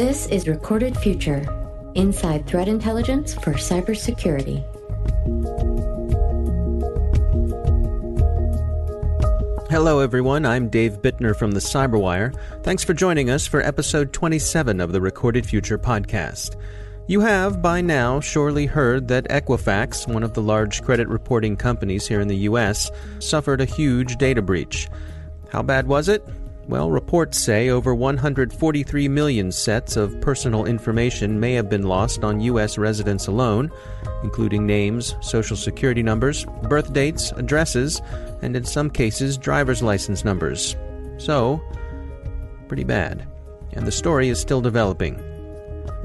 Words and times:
This 0.00 0.24
is 0.28 0.48
Recorded 0.48 0.96
Future 0.96 1.46
Inside 1.94 2.46
Threat 2.46 2.68
Intelligence 2.68 3.34
for 3.34 3.52
Cybersecurity. 3.52 4.64
Hello, 9.68 9.98
everyone. 9.98 10.46
I'm 10.46 10.70
Dave 10.70 11.02
Bittner 11.02 11.36
from 11.36 11.50
the 11.50 11.60
Cyberwire. 11.60 12.34
Thanks 12.62 12.82
for 12.82 12.94
joining 12.94 13.28
us 13.28 13.46
for 13.46 13.60
episode 13.60 14.14
27 14.14 14.80
of 14.80 14.92
the 14.92 15.02
Recorded 15.02 15.44
Future 15.44 15.76
podcast. 15.76 16.56
You 17.06 17.20
have, 17.20 17.60
by 17.60 17.82
now, 17.82 18.20
surely 18.20 18.64
heard 18.64 19.06
that 19.08 19.28
Equifax, 19.28 20.08
one 20.10 20.22
of 20.22 20.32
the 20.32 20.40
large 20.40 20.82
credit 20.82 21.08
reporting 21.08 21.58
companies 21.58 22.06
here 22.06 22.22
in 22.22 22.28
the 22.28 22.36
U.S., 22.48 22.90
suffered 23.18 23.60
a 23.60 23.66
huge 23.66 24.16
data 24.16 24.40
breach. 24.40 24.88
How 25.50 25.62
bad 25.62 25.86
was 25.86 26.08
it? 26.08 26.26
Well, 26.68 26.90
reports 26.90 27.38
say 27.38 27.70
over 27.70 27.94
143 27.94 29.08
million 29.08 29.50
sets 29.50 29.96
of 29.96 30.20
personal 30.20 30.66
information 30.66 31.40
may 31.40 31.54
have 31.54 31.68
been 31.68 31.82
lost 31.82 32.22
on 32.22 32.40
U.S. 32.40 32.78
residents 32.78 33.26
alone, 33.26 33.72
including 34.22 34.66
names, 34.66 35.16
social 35.20 35.56
security 35.56 36.02
numbers, 36.02 36.44
birth 36.68 36.92
dates, 36.92 37.32
addresses, 37.32 38.00
and 38.42 38.54
in 38.54 38.64
some 38.64 38.88
cases, 38.88 39.36
driver's 39.36 39.82
license 39.82 40.24
numbers. 40.24 40.76
So, 41.18 41.60
pretty 42.68 42.84
bad. 42.84 43.26
And 43.72 43.86
the 43.86 43.92
story 43.92 44.28
is 44.28 44.38
still 44.38 44.60
developing. 44.60 45.20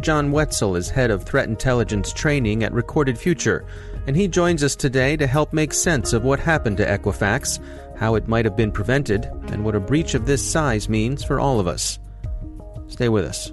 John 0.02 0.32
Wetzel 0.32 0.76
is 0.76 0.90
head 0.90 1.10
of 1.10 1.24
threat 1.24 1.48
intelligence 1.48 2.12
training 2.12 2.64
at 2.64 2.74
Recorded 2.74 3.18
Future, 3.18 3.66
and 4.08 4.16
he 4.16 4.28
joins 4.28 4.64
us 4.64 4.76
today 4.76 5.16
to 5.18 5.26
help 5.26 5.54
make 5.54 5.74
sense 5.74 6.14
of 6.14 6.24
what 6.24 6.40
happened 6.40 6.78
to 6.78 6.86
Equifax 6.86 7.60
how 7.98 8.16
it 8.16 8.28
might 8.28 8.46
have 8.46 8.56
been 8.56 8.72
prevented, 8.72 9.26
and 9.48 9.64
what 9.64 9.76
a 9.76 9.80
breach 9.80 10.14
of 10.14 10.26
this 10.26 10.44
size 10.44 10.90
means 10.90 11.24
for 11.24 11.40
all 11.40 11.60
of 11.60 11.68
us. 11.68 12.00
Stay 12.88 13.10
with 13.10 13.26
us. 13.26 13.52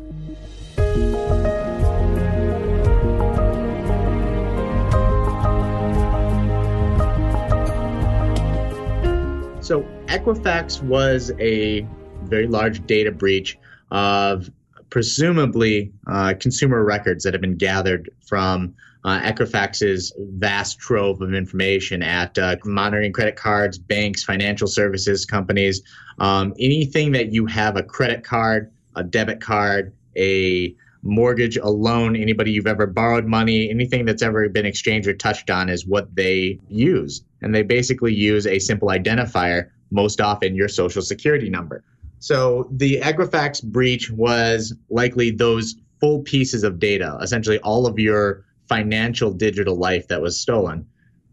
So, 9.61 9.83
Equifax 10.07 10.83
was 10.83 11.33
a 11.39 11.87
very 12.25 12.47
large 12.47 12.87
data 12.87 13.13
breach 13.13 13.59
of 13.91 14.51
presumably 14.93 15.91
uh, 16.07 16.35
consumer 16.39 16.85
records 16.85 17.25
that 17.25 17.33
have 17.33 17.41
been 17.41 17.57
gathered 17.57 18.11
from 18.21 18.75
uh, 19.05 19.19
Equifax's 19.21 20.12
vast 20.19 20.79
trove 20.79 21.23
of 21.23 21.33
information 21.33 22.03
at 22.03 22.37
uh, 22.37 22.57
monitoring 22.67 23.11
credit 23.11 23.35
cards, 23.35 23.79
banks, 23.79 24.23
financial 24.23 24.67
services 24.69 25.25
companies, 25.25 25.81
um, 26.19 26.53
anything 26.59 27.11
that 27.11 27.33
you 27.33 27.47
have 27.47 27.79
a 27.79 27.83
credit 27.83 28.23
card, 28.23 28.70
a 28.95 29.03
debit 29.03 29.41
card, 29.41 29.95
a 30.19 30.77
mortgage, 31.03 31.57
a 31.57 31.70
loan, 31.70 32.15
anybody 32.15 32.51
you've 32.51 32.67
ever 32.67 32.87
borrowed 32.87 33.25
money, 33.25 33.70
anything 33.70 34.05
that's 34.05 34.23
ever 34.23 34.47
been 34.51 34.67
exchanged 34.67 35.09
or 35.09 35.15
touched 35.15 35.48
on 35.48 35.70
is 35.70 35.87
what 35.87 36.15
they 36.15 36.61
use. 36.69 37.25
And 37.41 37.55
they 37.55 37.63
basically 37.63 38.13
use 38.13 38.47
a 38.47 38.59
simple 38.59 38.89
identifier, 38.89 39.70
most 39.91 40.20
often 40.20 40.55
your 40.55 40.69
social 40.69 41.01
security 41.01 41.48
number. 41.48 41.83
So 42.23 42.69
the 42.70 43.01
Equifax 43.01 43.65
breach 43.65 44.09
was 44.09 44.73
likely 44.89 45.33
those 45.33 45.75
full 45.98 46.20
pieces 46.20 46.62
of 46.62 46.79
data, 46.79 47.19
essentially 47.20 47.59
all 47.64 47.84
of 47.84 47.98
your 47.98 48.45
financial 48.69 49.33
digital 49.33 49.75
life 49.75 50.06
that 50.06 50.23
was 50.23 50.39
stolen. 50.39 50.87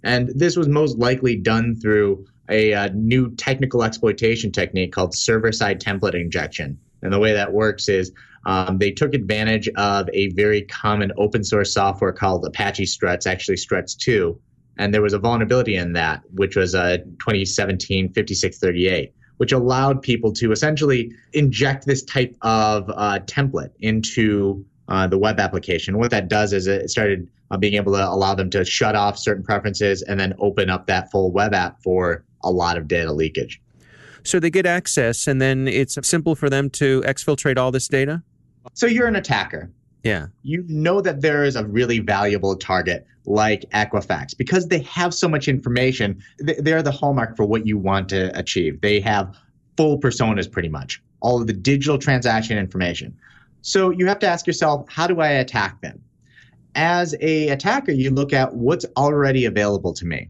And 0.03 0.29
this 0.29 0.57
was 0.57 0.67
most 0.67 0.97
likely 0.97 1.35
done 1.35 1.75
through 1.75 2.25
a, 2.49 2.71
a 2.71 2.73
uh, 2.73 2.89
new 2.95 3.29
technical 3.35 3.83
exploitation 3.83 4.51
technique 4.51 4.91
called 4.91 5.13
server 5.13 5.51
side 5.51 5.79
template 5.79 6.19
injection. 6.19 6.79
And 7.03 7.13
the 7.13 7.19
way 7.19 7.33
that 7.33 7.53
works 7.53 7.87
is 7.87 8.11
um, 8.47 8.79
they 8.79 8.89
took 8.89 9.13
advantage 9.13 9.69
of 9.77 10.09
a 10.11 10.31
very 10.31 10.63
common 10.63 11.11
open 11.17 11.43
source 11.43 11.71
software 11.71 12.14
called 12.14 12.43
Apache 12.47 12.87
Struts, 12.87 13.27
actually 13.27 13.58
Struts 13.58 13.93
2. 13.93 14.41
And 14.80 14.91
there 14.91 15.03
was 15.03 15.14
a 15.14 15.19
vulnerability 15.19 15.75
in 15.75 15.93
that, 15.93 16.23
which 16.33 16.55
was 16.55 16.73
a 16.73 16.80
uh, 16.80 16.97
2017 16.97 18.08
5638, 18.08 19.14
which 19.39 19.54
allowed 19.54 20.02
people 20.02 20.33
to 20.33 20.52
essentially 20.52 21.14
inject 21.32 21.86
this 21.86 22.04
type 22.04 22.36
of 22.42 22.89
uh, 22.89 23.20
template 23.26 23.72
into 23.80 24.66
uh, 24.89 25.08
the 25.08 25.17
web 25.17 25.39
application. 25.39 25.98
What 25.98 26.11
that 26.11 26.27
does 26.27 26.52
is 26.52 26.67
it 26.67 26.89
started 26.89 27.26
uh, 27.50 27.58
being 27.58 27.76
able 27.76 27.94
to 27.94 28.05
allow 28.05 28.36
them 28.36 28.50
to 28.50 28.66
shut 28.66 28.95
off 28.95 29.17
certain 29.17 29.44
preferences 29.44 30.02
and 30.02 30.20
then 30.20 30.33
open 30.39 30.70
up 30.70 30.88
that 30.88 31.10
full 31.10 31.32
web 31.32 31.54
app 31.54 31.82
for 31.82 32.26
a 32.44 32.52
lot 32.52 32.77
of 32.77 32.88
data 32.88 33.14
leakage. 33.14 33.61
So 34.23 34.42
they 34.42 34.50
get 34.50 34.66
access, 34.66 35.26
and 35.26 35.42
then 35.42 35.70
it's 35.70 35.98
simple 36.06 36.36
for 36.36 36.50
them 36.50 36.70
to 36.71 37.02
exfiltrate 37.04 37.58
all 37.58 37.71
this 37.71 37.88
data? 37.88 38.21
So 38.73 38.88
you're 38.88 39.08
an 39.08 39.16
attacker. 39.16 39.71
Yeah. 40.04 40.27
You 40.43 40.64
know 40.67 41.02
that 41.02 41.21
there 41.21 41.43
is 41.43 41.55
a 41.55 41.65
really 41.65 41.99
valuable 41.99 42.55
target 42.55 43.05
like 43.26 43.70
Equifax 43.71 44.36
because 44.37 44.67
they 44.67 44.80
have 44.80 45.14
so 45.14 45.27
much 45.27 45.48
information. 45.48 46.21
They're 46.39 46.82
the 46.82 46.92
hallmark 46.92 47.36
for 47.36 47.45
what 47.45 47.67
you 47.67 47.77
want 47.77 48.09
to 48.09 48.38
achieve. 48.38 48.82
They 48.82 48.99
have 49.02 49.36
full 49.77 49.99
personas 49.99 50.49
pretty 50.49 50.70
much, 50.70 51.02
all 51.21 51.42
of 51.42 51.48
the 51.48 51.54
digital 51.54 51.98
transaction 51.98 52.58
information. 52.58 53.15
So 53.61 53.89
you 53.89 54.08
have 54.08 54.20
to 54.20 54.27
ask 54.27 54.48
yourself, 54.48 54.88
how 54.89 55.05
do 55.08 55.20
I 55.20 55.30
attack 55.30 55.82
them? 55.82 56.02
As 56.76 57.15
a 57.20 57.49
attacker, 57.49 57.92
you 57.92 58.09
look 58.11 58.32
at 58.32 58.54
what's 58.54 58.86
already 58.95 59.45
available 59.45 59.93
to 59.93 60.05
me. 60.05 60.30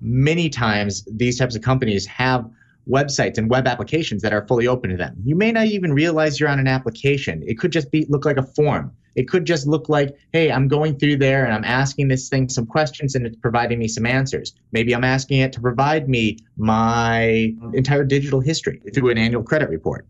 Many 0.00 0.48
times, 0.48 1.06
these 1.10 1.38
types 1.38 1.56
of 1.56 1.62
companies 1.62 2.06
have 2.06 2.48
websites 2.88 3.38
and 3.38 3.50
web 3.50 3.66
applications 3.66 4.22
that 4.22 4.32
are 4.32 4.46
fully 4.46 4.66
open 4.66 4.90
to 4.90 4.96
them. 4.96 5.16
You 5.24 5.34
may 5.36 5.52
not 5.52 5.66
even 5.66 5.92
realize 5.92 6.38
you're 6.38 6.48
on 6.48 6.58
an 6.58 6.68
application. 6.68 7.42
It 7.46 7.58
could 7.58 7.72
just 7.72 7.90
be 7.90 8.06
look 8.08 8.24
like 8.24 8.36
a 8.36 8.42
form. 8.42 8.92
It 9.14 9.28
could 9.28 9.44
just 9.44 9.66
look 9.66 9.88
like, 9.88 10.16
hey, 10.32 10.50
I'm 10.50 10.66
going 10.66 10.98
through 10.98 11.18
there 11.18 11.44
and 11.44 11.54
I'm 11.54 11.64
asking 11.64 12.08
this 12.08 12.28
thing 12.28 12.48
some 12.48 12.66
questions 12.66 13.14
and 13.14 13.26
it's 13.26 13.36
providing 13.36 13.78
me 13.78 13.86
some 13.86 14.06
answers. 14.06 14.54
Maybe 14.72 14.94
I'm 14.94 15.04
asking 15.04 15.40
it 15.40 15.52
to 15.52 15.60
provide 15.60 16.08
me 16.08 16.38
my 16.56 17.54
entire 17.74 18.04
digital 18.04 18.40
history 18.40 18.82
through 18.92 19.10
an 19.10 19.18
annual 19.18 19.44
credit 19.44 19.68
report. 19.68 20.06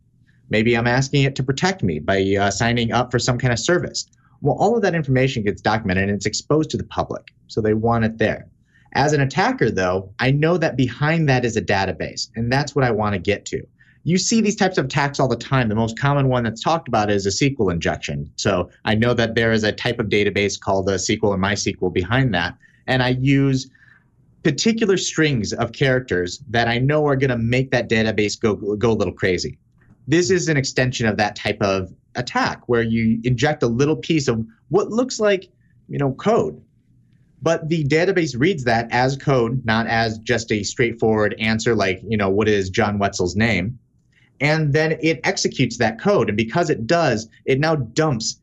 Maybe 0.48 0.76
I'm 0.76 0.86
asking 0.86 1.24
it 1.24 1.36
to 1.36 1.42
protect 1.42 1.82
me 1.82 1.98
by 1.98 2.36
uh, 2.38 2.50
signing 2.50 2.92
up 2.92 3.10
for 3.10 3.18
some 3.18 3.38
kind 3.38 3.52
of 3.52 3.58
service. 3.58 4.06
Well, 4.40 4.56
all 4.58 4.76
of 4.76 4.82
that 4.82 4.94
information 4.94 5.42
gets 5.42 5.60
documented 5.60 6.04
and 6.04 6.12
it's 6.12 6.26
exposed 6.26 6.70
to 6.70 6.76
the 6.76 6.84
public. 6.84 7.34
So 7.46 7.60
they 7.60 7.74
want 7.74 8.04
it 8.04 8.18
there. 8.18 8.48
As 8.94 9.12
an 9.12 9.20
attacker, 9.20 9.70
though, 9.70 10.12
I 10.20 10.30
know 10.30 10.56
that 10.58 10.76
behind 10.76 11.28
that 11.28 11.44
is 11.44 11.56
a 11.56 11.62
database, 11.62 12.28
and 12.36 12.52
that's 12.52 12.74
what 12.74 12.84
I 12.84 12.92
want 12.92 13.14
to 13.14 13.18
get 13.18 13.44
to. 13.46 13.66
You 14.04 14.18
see 14.18 14.40
these 14.40 14.54
types 14.54 14.78
of 14.78 14.84
attacks 14.84 15.18
all 15.18 15.28
the 15.28 15.36
time. 15.36 15.68
The 15.68 15.74
most 15.74 15.98
common 15.98 16.28
one 16.28 16.44
that's 16.44 16.62
talked 16.62 16.88
about 16.88 17.10
is 17.10 17.26
a 17.26 17.30
SQL 17.30 17.72
injection. 17.72 18.30
So 18.36 18.70
I 18.84 18.94
know 18.94 19.14
that 19.14 19.34
there 19.34 19.50
is 19.50 19.64
a 19.64 19.72
type 19.72 19.98
of 19.98 20.06
database 20.06 20.60
called 20.60 20.88
a 20.90 20.94
SQL 20.94 21.24
or 21.24 21.38
MySQL 21.38 21.92
behind 21.92 22.34
that, 22.34 22.56
and 22.86 23.02
I 23.02 23.10
use 23.20 23.70
particular 24.44 24.98
strings 24.98 25.54
of 25.54 25.72
characters 25.72 26.44
that 26.50 26.68
I 26.68 26.78
know 26.78 27.06
are 27.08 27.16
going 27.16 27.30
to 27.30 27.38
make 27.38 27.70
that 27.70 27.88
database 27.88 28.38
go 28.38 28.54
go 28.76 28.92
a 28.92 28.92
little 28.92 29.14
crazy. 29.14 29.58
This 30.06 30.30
is 30.30 30.48
an 30.48 30.58
extension 30.58 31.06
of 31.06 31.16
that 31.16 31.34
type 31.34 31.60
of 31.62 31.92
attack 32.14 32.68
where 32.68 32.82
you 32.82 33.20
inject 33.24 33.62
a 33.62 33.66
little 33.66 33.96
piece 33.96 34.28
of 34.28 34.44
what 34.68 34.90
looks 34.90 35.18
like, 35.18 35.48
you 35.88 35.98
know, 35.98 36.12
code. 36.12 36.62
But 37.44 37.68
the 37.68 37.84
database 37.84 38.34
reads 38.38 38.64
that 38.64 38.88
as 38.90 39.18
code, 39.18 39.62
not 39.66 39.86
as 39.86 40.16
just 40.20 40.50
a 40.50 40.62
straightforward 40.62 41.34
answer 41.38 41.74
like, 41.74 42.00
you 42.08 42.16
know, 42.16 42.30
what 42.30 42.48
is 42.48 42.70
John 42.70 42.98
Wetzel's 42.98 43.36
name? 43.36 43.78
And 44.40 44.72
then 44.72 44.98
it 45.02 45.20
executes 45.24 45.76
that 45.76 46.00
code. 46.00 46.30
And 46.30 46.38
because 46.38 46.70
it 46.70 46.86
does, 46.86 47.28
it 47.44 47.60
now 47.60 47.76
dumps 47.76 48.40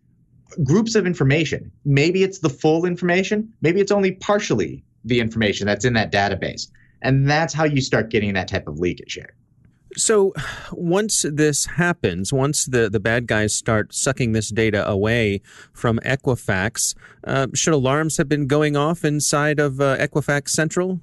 groups 0.63 0.94
of 0.94 1.07
information. 1.07 1.72
Maybe 1.84 2.22
it's 2.22 2.40
the 2.40 2.50
full 2.50 2.85
information, 2.85 3.51
maybe 3.61 3.81
it's 3.81 3.91
only 3.91 4.11
partially 4.11 4.84
the 5.03 5.19
information 5.19 5.66
that's 5.66 5.84
in 5.84 5.94
that 5.94 6.11
database. 6.11 6.67
And 7.01 7.28
that's 7.28 7.56
how 7.56 7.63
you 7.63 7.81
start 7.81 8.11
getting 8.11 8.35
that 8.35 8.50
type 8.50 8.67
of 8.67 8.78
leakage 8.78 9.13
here. 9.13 9.34
So 9.97 10.34
once 10.72 11.26
this 11.28 11.66
happens, 11.66 12.32
once 12.32 12.66
the, 12.66 12.90
the 12.90 12.99
bad 12.99 13.28
guys 13.28 13.53
start 13.53 13.93
sucking 13.93 14.32
this 14.32 14.49
data 14.49 14.88
away 14.88 15.41
from 15.73 15.99
Equifax, 16.05 16.96
uh, 17.26 17.47
should 17.53 17.73
alarms 17.73 18.17
have 18.17 18.29
been 18.29 18.47
going 18.47 18.78
off 18.78 19.03
inside 19.03 19.59
of 19.59 19.82
uh, 19.82 19.97
Equifax 19.97 20.49
Central? 20.49 21.02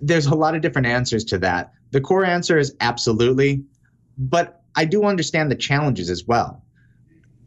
There's 0.00 0.26
a 0.26 0.34
lot 0.34 0.54
of 0.54 0.62
different 0.62 0.86
answers 0.86 1.24
to 1.26 1.38
that. 1.38 1.72
The 1.92 2.00
core 2.00 2.24
answer 2.24 2.58
is 2.58 2.74
absolutely, 2.80 3.64
but 4.18 4.62
I 4.74 4.84
do 4.84 5.04
understand 5.04 5.50
the 5.50 5.56
challenges 5.56 6.10
as 6.10 6.24
well. 6.26 6.62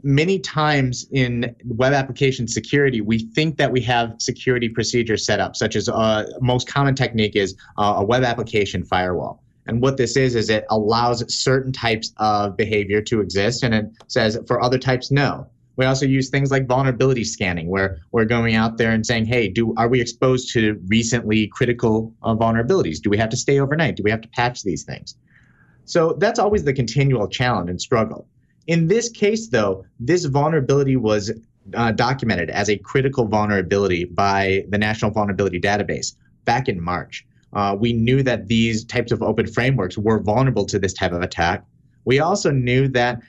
Many 0.03 0.39
times 0.39 1.07
in 1.11 1.55
web 1.65 1.93
application 1.93 2.47
security, 2.47 3.01
we 3.01 3.19
think 3.19 3.57
that 3.57 3.71
we 3.71 3.81
have 3.81 4.15
security 4.19 4.69
procedures 4.69 5.25
set 5.25 5.39
up, 5.39 5.55
such 5.55 5.75
as 5.75 5.89
uh, 5.89 6.25
most 6.41 6.67
common 6.67 6.95
technique 6.95 7.35
is 7.35 7.55
uh, 7.77 7.95
a 7.97 8.05
web 8.05 8.23
application 8.23 8.83
firewall 8.83 9.43
and 9.67 9.81
what 9.81 9.97
this 9.97 10.15
is, 10.15 10.35
is 10.35 10.49
it 10.49 10.65
allows 10.69 11.23
certain 11.33 11.71
types 11.71 12.13
of 12.17 12.55
behavior 12.55 13.01
to 13.01 13.21
exist 13.21 13.63
and 13.63 13.73
it 13.73 13.85
says 14.07 14.37
for 14.47 14.61
other 14.61 14.77
types, 14.77 15.11
no. 15.11 15.47
We 15.77 15.85
also 15.85 16.05
use 16.05 16.29
things 16.29 16.51
like 16.51 16.67
vulnerability 16.67 17.25
scanning, 17.25 17.67
where 17.67 17.97
we're 18.13 18.25
going 18.25 18.55
out 18.55 18.77
there 18.77 18.91
and 18.91 19.05
saying, 19.05 19.25
"Hey, 19.25 19.49
do 19.49 19.73
are 19.75 19.89
we 19.89 19.99
exposed 19.99 20.53
to 20.53 20.79
recently 20.87 21.47
critical 21.47 22.13
uh, 22.23 22.33
vulnerabilities? 22.33 23.01
Do 23.01 23.09
we 23.09 23.17
have 23.17 23.27
to 23.29 23.37
stay 23.37 23.59
overnight? 23.59 23.97
Do 23.97 24.03
we 24.03 24.11
have 24.11 24.21
to 24.21 24.29
patch 24.29 24.63
these 24.63 24.83
things?" 24.83 25.17
So 25.83 26.13
that's 26.17 26.39
always 26.39 26.63
the 26.63 26.71
continual 26.71 27.27
challenge 27.27 27.69
and 27.69 27.81
struggle. 27.81 28.25
In 28.67 28.87
this 28.87 29.09
case, 29.09 29.49
though, 29.49 29.85
this 29.99 30.23
vulnerability 30.23 30.95
was 30.95 31.31
uh, 31.73 31.91
documented 31.91 32.49
as 32.49 32.69
a 32.69 32.77
critical 32.77 33.27
vulnerability 33.27 34.05
by 34.05 34.65
the 34.69 34.77
National 34.77 35.11
Vulnerability 35.11 35.59
Database 35.59 36.15
back 36.45 36.69
in 36.69 36.81
March. 36.81 37.25
Uh, 37.55 37.75
we 37.79 37.93
knew 37.93 38.21
that 38.21 38.47
these 38.47 38.83
types 38.83 39.11
of 39.11 39.23
open 39.23 39.47
frameworks 39.47 39.97
were 39.97 40.19
vulnerable 40.19 40.65
to 40.65 40.77
this 40.77 40.93
type 40.93 41.13
of 41.13 41.21
attack. 41.21 41.63
We 42.03 42.19
also 42.19 42.51
knew 42.51 42.87
that 42.89 43.21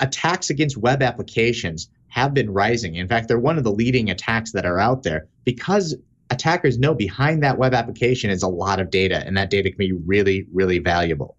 attacks 0.00 0.48
against 0.48 0.76
web 0.76 1.02
applications 1.02 1.88
have 2.08 2.32
been 2.32 2.50
rising. 2.50 2.94
In 2.94 3.08
fact, 3.08 3.26
they're 3.26 3.38
one 3.38 3.58
of 3.58 3.64
the 3.64 3.72
leading 3.72 4.08
attacks 4.10 4.52
that 4.52 4.64
are 4.64 4.78
out 4.78 5.02
there 5.02 5.26
because 5.44 5.96
attackers 6.30 6.78
know 6.78 6.94
behind 6.94 7.42
that 7.42 7.58
web 7.58 7.74
application 7.74 8.30
is 8.30 8.42
a 8.42 8.48
lot 8.48 8.80
of 8.80 8.90
data, 8.90 9.24
and 9.26 9.36
that 9.36 9.50
data 9.50 9.68
can 9.68 9.78
be 9.78 9.92
really, 9.92 10.46
really 10.52 10.78
valuable. 10.78 11.36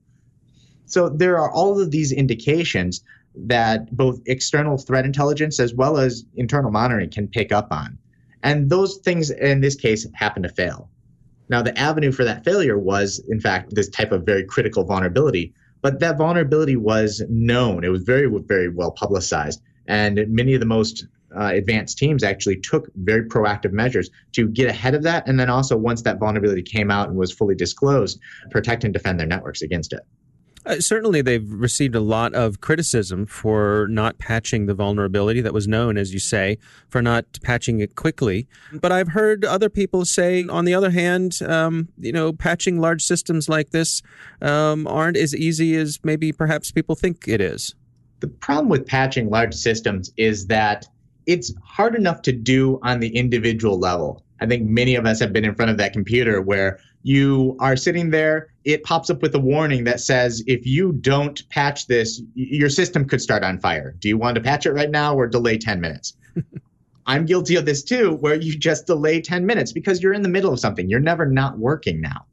So 0.85 1.09
there 1.09 1.39
are 1.39 1.51
all 1.51 1.79
of 1.79 1.91
these 1.91 2.11
indications 2.11 3.01
that 3.35 3.95
both 3.95 4.19
external 4.25 4.77
threat 4.77 5.05
intelligence 5.05 5.59
as 5.59 5.73
well 5.73 5.97
as 5.97 6.25
internal 6.35 6.71
monitoring 6.71 7.09
can 7.09 7.27
pick 7.27 7.51
up 7.51 7.69
on. 7.71 7.97
And 8.43 8.69
those 8.69 8.97
things 8.97 9.31
in 9.31 9.61
this 9.61 9.75
case 9.75 10.05
happen 10.13 10.43
to 10.43 10.49
fail. 10.49 10.89
Now, 11.49 11.61
the 11.61 11.77
avenue 11.77 12.11
for 12.11 12.23
that 12.23 12.43
failure 12.43 12.77
was, 12.77 13.23
in 13.29 13.39
fact, 13.39 13.75
this 13.75 13.89
type 13.89 14.11
of 14.11 14.25
very 14.25 14.43
critical 14.43 14.83
vulnerability, 14.83 15.53
but 15.81 15.99
that 15.99 16.17
vulnerability 16.17 16.75
was 16.75 17.23
known. 17.29 17.83
It 17.83 17.89
was 17.89 18.03
very, 18.03 18.27
very 18.47 18.69
well 18.69 18.91
publicized. 18.91 19.61
And 19.87 20.25
many 20.29 20.55
of 20.55 20.59
the 20.59 20.65
most 20.65 21.05
uh, 21.37 21.51
advanced 21.53 21.97
teams 21.97 22.23
actually 22.23 22.59
took 22.61 22.89
very 22.95 23.27
proactive 23.27 23.71
measures 23.71 24.09
to 24.33 24.47
get 24.47 24.69
ahead 24.69 24.95
of 24.95 25.03
that. 25.03 25.27
And 25.27 25.39
then 25.39 25.49
also, 25.49 25.77
once 25.77 26.01
that 26.03 26.19
vulnerability 26.19 26.63
came 26.63 26.89
out 26.89 27.09
and 27.09 27.17
was 27.17 27.31
fully 27.31 27.55
disclosed, 27.55 28.19
protect 28.51 28.83
and 28.83 28.93
defend 28.93 29.19
their 29.19 29.27
networks 29.27 29.61
against 29.61 29.93
it. 29.93 30.01
Uh, 30.65 30.79
certainly, 30.79 31.21
they've 31.21 31.51
received 31.51 31.95
a 31.95 31.99
lot 31.99 32.33
of 32.33 32.59
criticism 32.59 33.25
for 33.25 33.87
not 33.89 34.17
patching 34.17 34.65
the 34.65 34.73
vulnerability 34.73 35.41
that 35.41 35.53
was 35.53 35.67
known, 35.67 35.97
as 35.97 36.13
you 36.13 36.19
say, 36.19 36.57
for 36.89 37.01
not 37.01 37.25
patching 37.43 37.79
it 37.79 37.95
quickly. 37.95 38.47
But 38.73 38.91
I've 38.91 39.09
heard 39.09 39.45
other 39.45 39.69
people 39.69 40.05
say, 40.05 40.43
on 40.47 40.65
the 40.65 40.73
other 40.73 40.89
hand, 40.89 41.39
um, 41.43 41.89
you 41.99 42.11
know, 42.11 42.33
patching 42.33 42.79
large 42.79 43.03
systems 43.03 43.47
like 43.47 43.69
this 43.69 44.01
um, 44.41 44.87
aren't 44.87 45.17
as 45.17 45.35
easy 45.35 45.75
as 45.75 45.99
maybe 46.03 46.31
perhaps 46.31 46.71
people 46.71 46.95
think 46.95 47.27
it 47.27 47.41
is. 47.41 47.75
The 48.21 48.27
problem 48.27 48.69
with 48.69 48.87
patching 48.87 49.29
large 49.29 49.53
systems 49.53 50.11
is 50.17 50.47
that 50.47 50.87
it's 51.27 51.53
hard 51.63 51.95
enough 51.95 52.21
to 52.23 52.31
do 52.31 52.79
on 52.81 52.99
the 52.99 53.15
individual 53.15 53.77
level. 53.77 54.23
I 54.39 54.47
think 54.47 54.67
many 54.67 54.95
of 54.95 55.05
us 55.05 55.19
have 55.19 55.31
been 55.31 55.45
in 55.45 55.55
front 55.55 55.71
of 55.71 55.77
that 55.77 55.93
computer 55.93 56.41
where 56.41 56.79
you 57.05 57.55
are 57.59 57.75
sitting 57.75 58.09
there, 58.09 58.47
it 58.63 58.81
pops 58.81 59.11
up 59.11 59.21
with 59.21 59.35
a 59.35 59.39
warning 59.39 59.83
that 59.83 59.99
says 59.99 60.43
if 60.47 60.65
you 60.65 60.91
don't 60.91 61.47
patch 61.49 61.85
this, 61.85 62.19
your 62.33 62.67
system 62.67 63.07
could 63.07 63.21
start 63.21 63.43
on 63.43 63.59
fire. 63.59 63.95
Do 63.99 64.09
you 64.09 64.17
want 64.17 64.33
to 64.35 64.41
patch 64.41 64.65
it 64.65 64.71
right 64.71 64.89
now 64.89 65.15
or 65.15 65.27
delay 65.27 65.59
10 65.59 65.79
minutes? 65.79 66.17
I'm 67.05 67.27
guilty 67.27 67.57
of 67.57 67.65
this 67.67 67.83
too, 67.83 68.15
where 68.21 68.33
you 68.33 68.57
just 68.57 68.87
delay 68.87 69.21
10 69.21 69.45
minutes 69.45 69.71
because 69.71 70.01
you're 70.01 70.13
in 70.13 70.23
the 70.23 70.29
middle 70.29 70.51
of 70.51 70.59
something. 70.59 70.89
You're 70.89 70.99
never 70.99 71.27
not 71.27 71.59
working 71.59 72.01
now. 72.01 72.25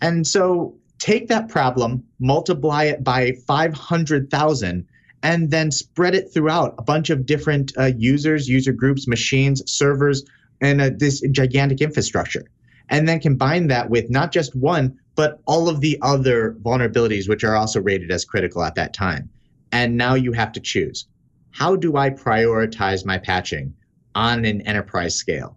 And 0.00 0.24
so 0.24 0.76
take 1.00 1.26
that 1.26 1.48
problem, 1.48 2.04
multiply 2.20 2.84
it 2.84 3.02
by 3.02 3.32
500,000, 3.48 4.86
and 5.24 5.50
then 5.50 5.72
spread 5.72 6.14
it 6.14 6.32
throughout 6.32 6.76
a 6.78 6.82
bunch 6.82 7.10
of 7.10 7.26
different 7.26 7.72
uh, 7.76 7.90
users, 7.98 8.48
user 8.48 8.72
groups, 8.72 9.08
machines, 9.08 9.64
servers, 9.66 10.22
and 10.60 10.80
uh, 10.80 10.90
this 10.96 11.22
gigantic 11.32 11.80
infrastructure. 11.80 12.44
And 12.92 13.08
then 13.08 13.20
combine 13.20 13.68
that 13.68 13.88
with 13.88 14.10
not 14.10 14.32
just 14.32 14.54
one, 14.54 14.98
but 15.14 15.40
all 15.46 15.68
of 15.68 15.80
the 15.80 15.98
other 16.02 16.56
vulnerabilities, 16.62 17.28
which 17.28 17.42
are 17.42 17.56
also 17.56 17.80
rated 17.80 18.10
as 18.10 18.26
critical 18.26 18.62
at 18.62 18.74
that 18.74 18.92
time. 18.92 19.30
And 19.72 19.96
now 19.96 20.14
you 20.14 20.32
have 20.32 20.52
to 20.52 20.60
choose 20.60 21.06
how 21.50 21.74
do 21.74 21.96
I 21.96 22.10
prioritize 22.10 23.04
my 23.04 23.18
patching 23.18 23.74
on 24.14 24.44
an 24.44 24.60
enterprise 24.62 25.16
scale? 25.16 25.56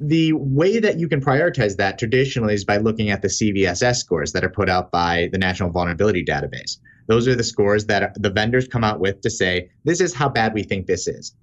The 0.00 0.34
way 0.34 0.78
that 0.78 0.98
you 0.98 1.08
can 1.08 1.22
prioritize 1.22 1.76
that 1.76 1.98
traditionally 1.98 2.54
is 2.54 2.64
by 2.64 2.76
looking 2.76 3.10
at 3.10 3.22
the 3.22 3.28
CVSS 3.28 3.96
scores 3.96 4.32
that 4.32 4.44
are 4.44 4.50
put 4.50 4.68
out 4.68 4.90
by 4.90 5.30
the 5.32 5.38
National 5.38 5.70
Vulnerability 5.70 6.24
Database. 6.24 6.78
Those 7.06 7.26
are 7.26 7.34
the 7.34 7.44
scores 7.44 7.86
that 7.86 8.20
the 8.20 8.30
vendors 8.30 8.68
come 8.68 8.84
out 8.84 9.00
with 9.00 9.22
to 9.22 9.30
say, 9.30 9.70
this 9.84 10.00
is 10.00 10.14
how 10.14 10.28
bad 10.28 10.52
we 10.52 10.62
think 10.62 10.86
this 10.86 11.06
is. 11.06 11.34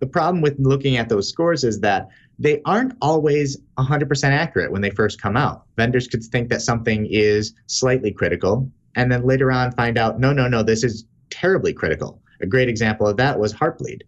The 0.00 0.06
problem 0.06 0.42
with 0.42 0.56
looking 0.58 0.96
at 0.96 1.08
those 1.08 1.28
scores 1.28 1.62
is 1.62 1.80
that 1.80 2.08
they 2.38 2.60
aren't 2.64 2.94
always 3.00 3.58
100% 3.78 4.24
accurate 4.24 4.72
when 4.72 4.82
they 4.82 4.90
first 4.90 5.20
come 5.20 5.36
out. 5.36 5.64
Vendors 5.76 6.08
could 6.08 6.22
think 6.24 6.48
that 6.48 6.62
something 6.62 7.06
is 7.10 7.54
slightly 7.66 8.12
critical 8.12 8.70
and 8.96 9.10
then 9.10 9.24
later 9.24 9.50
on 9.50 9.72
find 9.72 9.98
out, 9.98 10.18
no, 10.20 10.32
no, 10.32 10.48
no, 10.48 10.62
this 10.62 10.84
is 10.84 11.04
terribly 11.30 11.72
critical. 11.72 12.20
A 12.40 12.46
great 12.46 12.68
example 12.68 13.06
of 13.06 13.16
that 13.16 13.38
was 13.38 13.52
Heartbleed. 13.52 14.02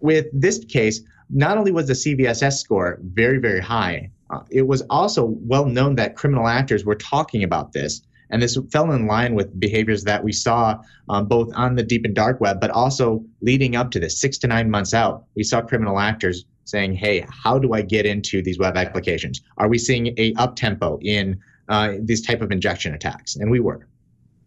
With 0.00 0.26
this 0.32 0.64
case, 0.64 1.00
not 1.28 1.58
only 1.58 1.72
was 1.72 1.86
the 1.86 1.94
CVSS 1.94 2.58
score 2.58 2.98
very, 3.02 3.38
very 3.38 3.60
high, 3.60 4.10
uh, 4.30 4.40
it 4.50 4.66
was 4.66 4.82
also 4.90 5.36
well 5.40 5.66
known 5.66 5.96
that 5.96 6.16
criminal 6.16 6.46
actors 6.46 6.84
were 6.84 6.94
talking 6.94 7.42
about 7.42 7.72
this 7.72 8.02
and 8.30 8.40
this 8.40 8.56
fell 8.70 8.92
in 8.92 9.06
line 9.06 9.34
with 9.34 9.58
behaviors 9.58 10.04
that 10.04 10.22
we 10.22 10.32
saw 10.32 10.80
um, 11.08 11.26
both 11.26 11.50
on 11.54 11.74
the 11.74 11.82
deep 11.82 12.04
and 12.04 12.14
dark 12.14 12.40
web, 12.40 12.60
but 12.60 12.70
also 12.70 13.24
leading 13.40 13.74
up 13.74 13.90
to 13.90 13.98
this, 13.98 14.20
six 14.20 14.38
to 14.38 14.46
nine 14.46 14.70
months 14.70 14.94
out. 14.94 15.24
We 15.34 15.42
saw 15.42 15.60
criminal 15.60 15.98
actors 15.98 16.44
saying, 16.70 16.94
"Hey, 16.94 17.26
how 17.28 17.58
do 17.58 17.72
I 17.72 17.82
get 17.82 18.06
into 18.06 18.42
these 18.42 18.58
web 18.58 18.76
applications? 18.76 19.40
Are 19.58 19.68
we 19.68 19.78
seeing 19.78 20.14
a 20.18 20.32
up 20.34 20.56
tempo 20.56 20.98
in 21.02 21.40
uh, 21.68 21.94
these 22.00 22.22
type 22.22 22.40
of 22.40 22.50
injection 22.50 22.94
attacks?" 22.94 23.36
And 23.36 23.50
we 23.50 23.60
were. 23.60 23.86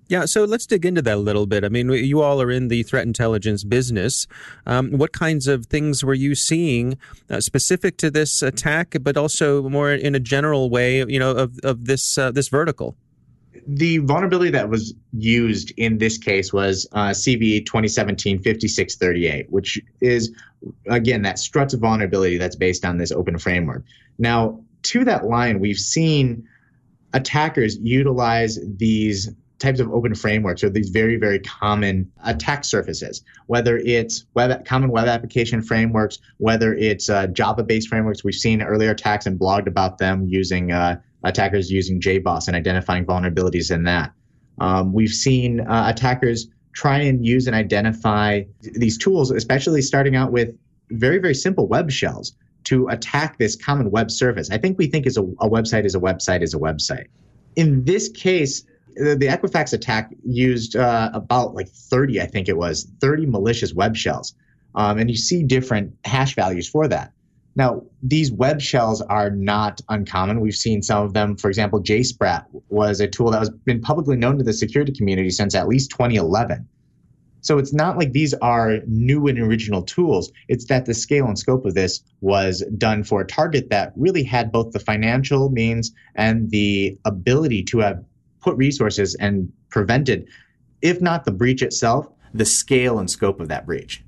Yeah, 0.09 0.25
so 0.25 0.43
let's 0.43 0.67
dig 0.67 0.85
into 0.85 1.01
that 1.01 1.15
a 1.15 1.19
little 1.19 1.45
bit. 1.45 1.63
I 1.63 1.69
mean, 1.69 1.89
you 1.89 2.21
all 2.21 2.41
are 2.41 2.51
in 2.51 2.67
the 2.67 2.83
threat 2.83 3.07
intelligence 3.07 3.63
business. 3.63 4.27
Um, 4.65 4.91
what 4.91 5.13
kinds 5.13 5.47
of 5.47 5.65
things 5.67 6.03
were 6.03 6.13
you 6.13 6.35
seeing 6.35 6.97
uh, 7.29 7.39
specific 7.39 7.97
to 7.97 8.11
this 8.11 8.41
attack, 8.41 8.97
but 9.01 9.15
also 9.17 9.67
more 9.69 9.91
in 9.91 10.13
a 10.13 10.19
general 10.19 10.69
way, 10.69 10.99
you 11.05 11.19
know, 11.19 11.31
of, 11.31 11.57
of 11.63 11.85
this 11.85 12.17
uh, 12.17 12.31
this 12.31 12.49
vertical? 12.49 12.95
The 13.67 13.99
vulnerability 13.99 14.51
that 14.51 14.69
was 14.69 14.93
used 15.13 15.71
in 15.77 15.97
this 15.97 16.17
case 16.17 16.51
was 16.51 16.87
uh, 16.91 17.09
CVE 17.09 17.65
2017-5638, 17.65 19.49
which 19.49 19.79
is, 20.01 20.31
again, 20.87 21.21
that 21.21 21.39
struts 21.39 21.73
vulnerability 21.73 22.37
that's 22.37 22.55
based 22.55 22.85
on 22.85 22.97
this 22.97 23.11
open 23.11 23.37
framework. 23.37 23.83
Now, 24.17 24.59
to 24.83 25.05
that 25.05 25.25
line, 25.25 25.59
we've 25.59 25.79
seen 25.79 26.47
attackers 27.13 27.77
utilize 27.77 28.59
these 28.77 29.29
types 29.59 29.79
of 29.79 29.89
open 29.93 30.13
frameworks 30.13 30.61
or 30.63 30.69
these 30.69 30.89
very, 30.89 31.15
very 31.15 31.39
common 31.39 32.11
attack 32.25 32.65
surfaces, 32.65 33.23
whether 33.47 33.77
it's 33.77 34.25
web, 34.33 34.65
common 34.65 34.89
web 34.89 35.07
application 35.07 35.61
frameworks, 35.61 36.19
whether 36.37 36.75
it's 36.75 37.09
uh, 37.09 37.27
Java-based 37.27 37.87
frameworks. 37.87 38.25
We've 38.25 38.35
seen 38.35 38.61
earlier 38.61 38.91
attacks 38.91 39.25
and 39.25 39.39
blogged 39.39 39.67
about 39.67 39.99
them 39.99 40.27
using 40.27 40.73
uh, 40.73 40.99
attackers 41.23 41.71
using 41.71 41.99
JBoss 41.99 42.47
and 42.47 42.55
identifying 42.55 43.05
vulnerabilities 43.05 43.71
in 43.73 43.83
that. 43.83 44.11
Um, 44.59 44.93
we've 44.93 45.09
seen 45.09 45.61
uh, 45.61 45.85
attackers 45.87 46.47
try 46.73 46.99
and 46.99 47.25
use 47.25 47.47
and 47.47 47.55
identify 47.55 48.43
these 48.61 48.97
tools, 48.97 49.31
especially 49.31 49.81
starting 49.81 50.15
out 50.15 50.31
with 50.31 50.55
very, 50.89 51.19
very 51.19 51.35
simple 51.35 51.67
web 51.67 51.91
shells 51.91 52.35
to 52.65 52.87
attack 52.87 53.37
this 53.37 53.55
common 53.55 53.91
web 53.91 54.09
service. 54.09 54.49
I 54.49 54.57
think 54.57 54.77
we 54.77 54.87
think 54.87 55.05
is 55.05 55.17
a, 55.17 55.23
a 55.23 55.49
website 55.49 55.85
is 55.85 55.95
a 55.95 55.99
website 55.99 56.41
is 56.41 56.53
a 56.53 56.57
website. 56.57 57.07
In 57.55 57.83
this 57.85 58.09
case, 58.09 58.63
the, 58.95 59.15
the 59.15 59.27
Equifax 59.27 59.73
attack 59.73 60.11
used 60.25 60.75
uh, 60.75 61.11
about 61.13 61.55
like 61.55 61.67
30, 61.67 62.21
I 62.21 62.25
think 62.25 62.47
it 62.47 62.57
was, 62.57 62.87
30 63.01 63.25
malicious 63.25 63.73
web 63.73 63.95
shells. 63.95 64.35
Um, 64.75 64.97
and 64.97 65.09
you 65.09 65.15
see 65.15 65.43
different 65.43 65.93
hash 66.05 66.35
values 66.35 66.67
for 66.67 66.87
that. 66.87 67.11
Now, 67.55 67.83
these 68.01 68.31
web 68.31 68.61
shells 68.61 69.01
are 69.01 69.29
not 69.29 69.79
uncommon. 69.89 70.41
We've 70.41 70.55
seen 70.55 70.81
some 70.81 71.03
of 71.03 71.13
them. 71.13 71.37
For 71.37 71.49
example, 71.49 71.81
JSprat 71.81 72.45
was 72.69 72.99
a 72.99 73.07
tool 73.07 73.31
that 73.31 73.39
has 73.39 73.49
been 73.49 73.81
publicly 73.81 74.15
known 74.15 74.37
to 74.39 74.43
the 74.43 74.53
security 74.53 74.91
community 74.91 75.29
since 75.29 75.53
at 75.53 75.67
least 75.67 75.91
2011. 75.91 76.67
So 77.41 77.57
it's 77.57 77.73
not 77.73 77.97
like 77.97 78.13
these 78.13 78.33
are 78.35 78.79
new 78.87 79.27
and 79.27 79.37
original 79.37 79.83
tools. 79.83 80.31
It's 80.47 80.65
that 80.65 80.85
the 80.85 80.93
scale 80.93 81.27
and 81.27 81.37
scope 81.37 81.65
of 81.65 81.73
this 81.73 82.01
was 82.21 82.63
done 82.77 83.03
for 83.03 83.19
a 83.21 83.27
target 83.27 83.69
that 83.69 83.91
really 83.97 84.23
had 84.23 84.51
both 84.51 84.71
the 84.71 84.79
financial 84.79 85.49
means 85.49 85.91
and 86.15 86.49
the 86.51 86.97
ability 87.03 87.63
to 87.63 87.79
have 87.79 88.03
put 88.39 88.55
resources 88.55 89.13
and 89.15 89.51
prevented, 89.69 90.27
if 90.81 91.01
not 91.01 91.25
the 91.25 91.31
breach 91.31 91.61
itself, 91.61 92.07
the 92.33 92.45
scale 92.45 92.97
and 92.97 93.11
scope 93.11 93.41
of 93.41 93.49
that 93.49 93.65
breach. 93.65 94.03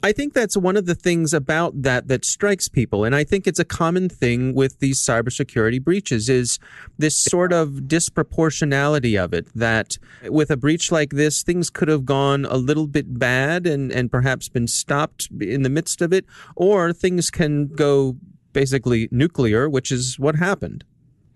I 0.00 0.12
think 0.12 0.32
that's 0.32 0.56
one 0.56 0.76
of 0.76 0.86
the 0.86 0.94
things 0.94 1.34
about 1.34 1.82
that 1.82 2.06
that 2.06 2.24
strikes 2.24 2.68
people, 2.68 3.02
and 3.02 3.16
I 3.16 3.24
think 3.24 3.48
it's 3.48 3.58
a 3.58 3.64
common 3.64 4.08
thing 4.08 4.54
with 4.54 4.78
these 4.78 5.04
cybersecurity 5.04 5.82
breaches 5.82 6.28
is 6.28 6.60
this 6.98 7.16
sort 7.16 7.52
of 7.52 7.68
disproportionality 7.86 9.22
of 9.22 9.34
it. 9.34 9.48
That 9.56 9.98
with 10.28 10.52
a 10.52 10.56
breach 10.56 10.92
like 10.92 11.10
this, 11.10 11.42
things 11.42 11.68
could 11.68 11.88
have 11.88 12.04
gone 12.04 12.44
a 12.44 12.56
little 12.56 12.86
bit 12.86 13.18
bad 13.18 13.66
and 13.66 13.90
and 13.90 14.08
perhaps 14.08 14.48
been 14.48 14.68
stopped 14.68 15.28
in 15.40 15.62
the 15.62 15.70
midst 15.70 16.00
of 16.00 16.12
it, 16.12 16.26
or 16.54 16.92
things 16.92 17.28
can 17.28 17.66
go 17.66 18.16
basically 18.52 19.08
nuclear, 19.10 19.68
which 19.68 19.90
is 19.90 20.16
what 20.16 20.36
happened. 20.36 20.84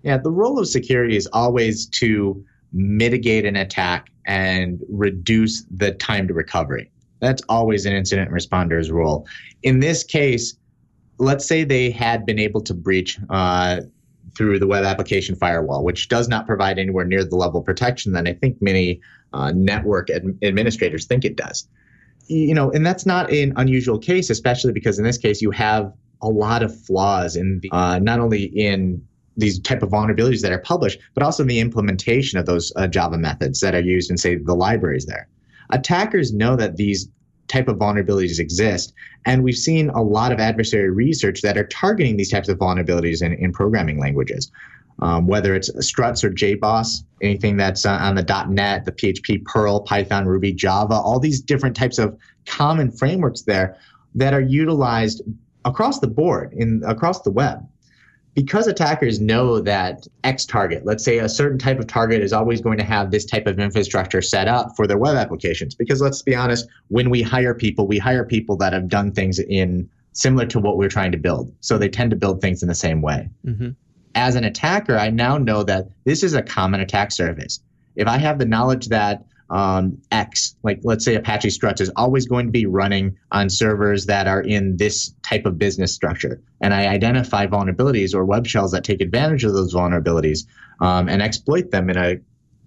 Yeah, 0.05 0.19
the 0.19 0.31
role 0.31 0.61
of 0.61 0.69
security 0.69 1.17
is 1.17 1.27
always 1.33 1.87
to 2.01 2.45
mitigate 2.73 3.45
an 3.45 3.57
attack 3.57 4.09
and 4.25 4.81
reduce 4.89 5.65
the 5.69 5.93
time 5.95 6.29
to 6.29 6.35
recovery 6.35 6.92
That's 7.23 7.41
always 7.49 7.87
an 7.87 7.95
incident 7.95 8.33
responder's 8.33 8.91
role. 8.91 9.27
In 9.63 9.79
this 9.79 10.03
case, 10.03 10.57
let's 11.19 11.47
say 11.47 11.63
they 11.63 11.91
had 11.91 12.27
been 12.27 12.41
able 12.41 12.61
to 12.63 12.75
breach 12.75 13.17
uh, 13.31 13.83
through 14.37 14.59
the 14.59 14.67
web 14.67 14.85
application 14.85 15.37
firewall, 15.37 15.85
which 15.85 16.09
does 16.09 16.29
not 16.29 16.49
provide 16.49 16.81
anywhere 16.81 17.05
near 17.05 17.25
the 17.25 17.37
level 17.37 17.61
of 17.61 17.65
protection 17.65 18.13
that 18.13 18.27
I 18.27 18.33
think 18.35 18.61
many 18.61 19.01
uh, 19.33 19.53
network 19.55 20.11
ad- 20.11 20.37
administrators 20.43 21.07
think 21.07 21.25
it 21.25 21.37
does. 21.37 21.69
You 22.27 22.55
know, 22.55 22.73
and 22.73 22.85
that's 22.85 23.07
not 23.07 23.31
an 23.31 23.53
unusual 23.57 23.99
case, 23.99 24.29
especially 24.29 24.73
because 24.73 24.99
in 24.99 25.05
this 25.05 25.19
case 25.19 25.41
you 25.41 25.53
have 25.53 25.93
a 26.23 26.29
lot 26.29 26.63
of 26.65 26.77
flaws 26.85 27.37
in 27.37 27.61
the, 27.61 27.71
uh, 27.71 28.01
not 28.01 28.19
only 28.19 28.45
in 28.45 29.07
these 29.37 29.61
type 29.61 29.83
of 29.83 29.91
vulnerabilities 29.91 30.43
that 30.43 30.53
are 30.53 30.59
published, 30.59 30.99
but 31.15 31.23
also 31.23 31.45
in 31.45 31.49
the 31.49 31.61
implementation 31.61 32.39
of 32.39 32.47
those 32.47 32.73
uh, 32.75 32.89
Java 32.89 33.17
methods 33.17 33.61
that 33.61 33.75
are 33.75 33.81
used 33.81 34.11
in, 34.11 34.17
say, 34.17 34.37
the 34.37 34.55
libraries 34.55 35.07
there. 35.07 35.29
Attackers 35.71 36.33
know 36.33 36.57
that 36.57 36.77
these 36.77 37.09
type 37.49 37.69
of 37.69 37.77
vulnerabilities 37.77 38.39
exist, 38.39 38.95
and 39.27 39.43
we've 39.43 39.57
seen 39.57 39.91
a 39.91 40.03
lot 40.03 40.33
of 40.33 40.41
adversary 40.41 40.91
research 40.91 41.43
that 41.43 41.59
are 41.59 41.67
targeting 41.67 42.17
these 42.17 42.31
types 42.31 42.49
of 42.49 42.59
vulnerabilities 42.59 43.23
in, 43.23 43.33
in 43.35 43.53
programming 43.53 43.99
languages. 43.99 44.51
Um, 44.99 45.27
whether 45.27 45.55
it's 45.55 45.71
struts 45.85 46.23
or 46.23 46.31
JBoss, 46.31 47.05
anything 47.23 47.57
that's 47.57 47.87
uh, 47.87 47.99
on 48.01 48.15
the 48.15 48.47
.NET, 48.49 48.85
the 48.85 48.93
PHP, 48.93 49.45
Perl, 49.45 49.81
Python, 49.81 50.27
Ruby, 50.27 50.53
Java, 50.53 50.95
all 50.95 51.19
these 51.19 51.41
different 51.41 51.75
types 51.75 51.99
of 51.99 52.17
common 52.47 52.91
frameworks 52.91 53.43
there 53.43 53.77
that 54.15 54.35
are 54.35 54.41
utilized 54.41 55.23
across 55.65 55.99
the 56.01 56.07
board 56.07 56.53
in 56.53 56.83
across 56.87 57.23
the 57.23 57.31
web 57.31 57.67
because 58.35 58.67
attackers 58.67 59.21
know 59.21 59.61
that 59.61 60.07
X 60.25 60.47
target, 60.47 60.87
let's 60.87 61.05
say 61.05 61.19
a 61.19 61.29
certain 61.29 61.59
type 61.59 61.79
of 61.79 61.87
target 61.87 62.23
is 62.23 62.33
always 62.33 62.61
going 62.61 62.79
to 62.79 62.85
have 62.85 63.11
this 63.11 63.25
type 63.25 63.47
of 63.47 63.59
infrastructure 63.59 64.23
set 64.23 64.49
up 64.49 64.75
for 64.75 64.87
their 64.87 64.97
web 64.97 65.17
applications. 65.17 65.75
Because 65.75 66.01
let's 66.01 66.23
be 66.23 66.35
honest, 66.35 66.67
when 66.89 67.11
we 67.11 67.21
hire 67.21 67.55
people, 67.55 67.87
we 67.87 67.99
hire 67.99 68.25
people 68.25 68.57
that 68.57 68.73
have 68.73 68.89
done 68.89 69.13
things 69.13 69.39
in 69.39 69.89
similar 70.13 70.47
to 70.47 70.61
what 70.61 70.79
we're 70.79 70.89
trying 70.89 71.13
to 71.13 71.19
build. 71.19 71.53
So 71.61 71.77
they 71.77 71.89
tend 71.89 72.11
to 72.11 72.17
build 72.17 72.41
things 72.41 72.63
in 72.63 72.69
the 72.69 72.75
same 72.75 73.03
way. 73.03 73.29
Mm-hmm. 73.47 73.71
As 74.15 74.35
an 74.35 74.45
attacker, 74.45 74.97
I 74.97 75.11
now 75.11 75.39
know 75.39 75.63
that 75.65 75.89
this 76.05 76.23
is 76.23 76.35
a 76.35 76.43
common 76.43 76.81
attack 76.81 77.13
surface. 77.13 77.61
If 77.97 78.09
I 78.09 78.19
have 78.19 78.39
the 78.39 78.47
knowledge 78.47 78.89
that 78.89 79.25
um, 79.53 79.99
X, 80.11 80.57
like 80.63 80.81
let's 80.83 81.05
say 81.05 81.15
Apache 81.15 81.51
Struts, 81.51 81.81
is 81.81 81.91
always 81.95 82.27
going 82.27 82.47
to 82.47 82.53
be 82.53 82.65
running 82.65 83.17
on 83.31 83.51
servers 83.51 84.07
that 84.07 84.27
are 84.27 84.41
in 84.41 84.79
this 84.79 85.15
type 85.23 85.45
of 85.45 85.59
business 85.59 85.95
structure. 85.95 86.41
And 86.63 86.73
I 86.73 86.87
identify 86.87 87.47
vulnerabilities 87.47 88.15
or 88.15 88.25
web 88.25 88.47
shells 88.47 88.73
that 88.73 88.83
take 88.83 89.03
advantage 89.03 89.45
of 89.45 89.53
those 89.53 89.75
vulnerabilities 89.75 90.47
um, 90.81 91.09
and 91.09 91.21
exploit 91.21 91.71
them 91.71 91.91
in 91.91 91.99
a 91.99 92.11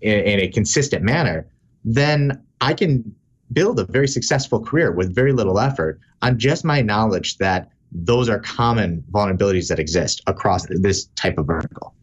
in, 0.02 0.20
in 0.20 0.40
a 0.42 0.48
consistent 0.48 1.04
manner. 1.04 1.48
Then 1.84 2.44
I 2.62 2.76
can 2.76 3.16
build 3.52 3.80
a 3.80 3.86
very 3.86 4.08
successful 4.08 4.60
career 4.60 4.92
with 4.92 5.14
very 5.14 5.34
little 5.34 5.60
effort 5.60 6.00
on 6.22 6.38
just 6.38 6.64
my 6.64 6.82
knowledge 6.82 7.38
that 7.38 7.70
those 7.92 8.30
are 8.30 8.40
common 8.40 9.04
vulnerabilities 9.12 9.70
that 9.70 9.80
exist 9.80 10.22
across 10.28 10.68
this 10.70 11.06
type 11.16 11.38
of 11.40 11.48
vertical. 11.48 11.96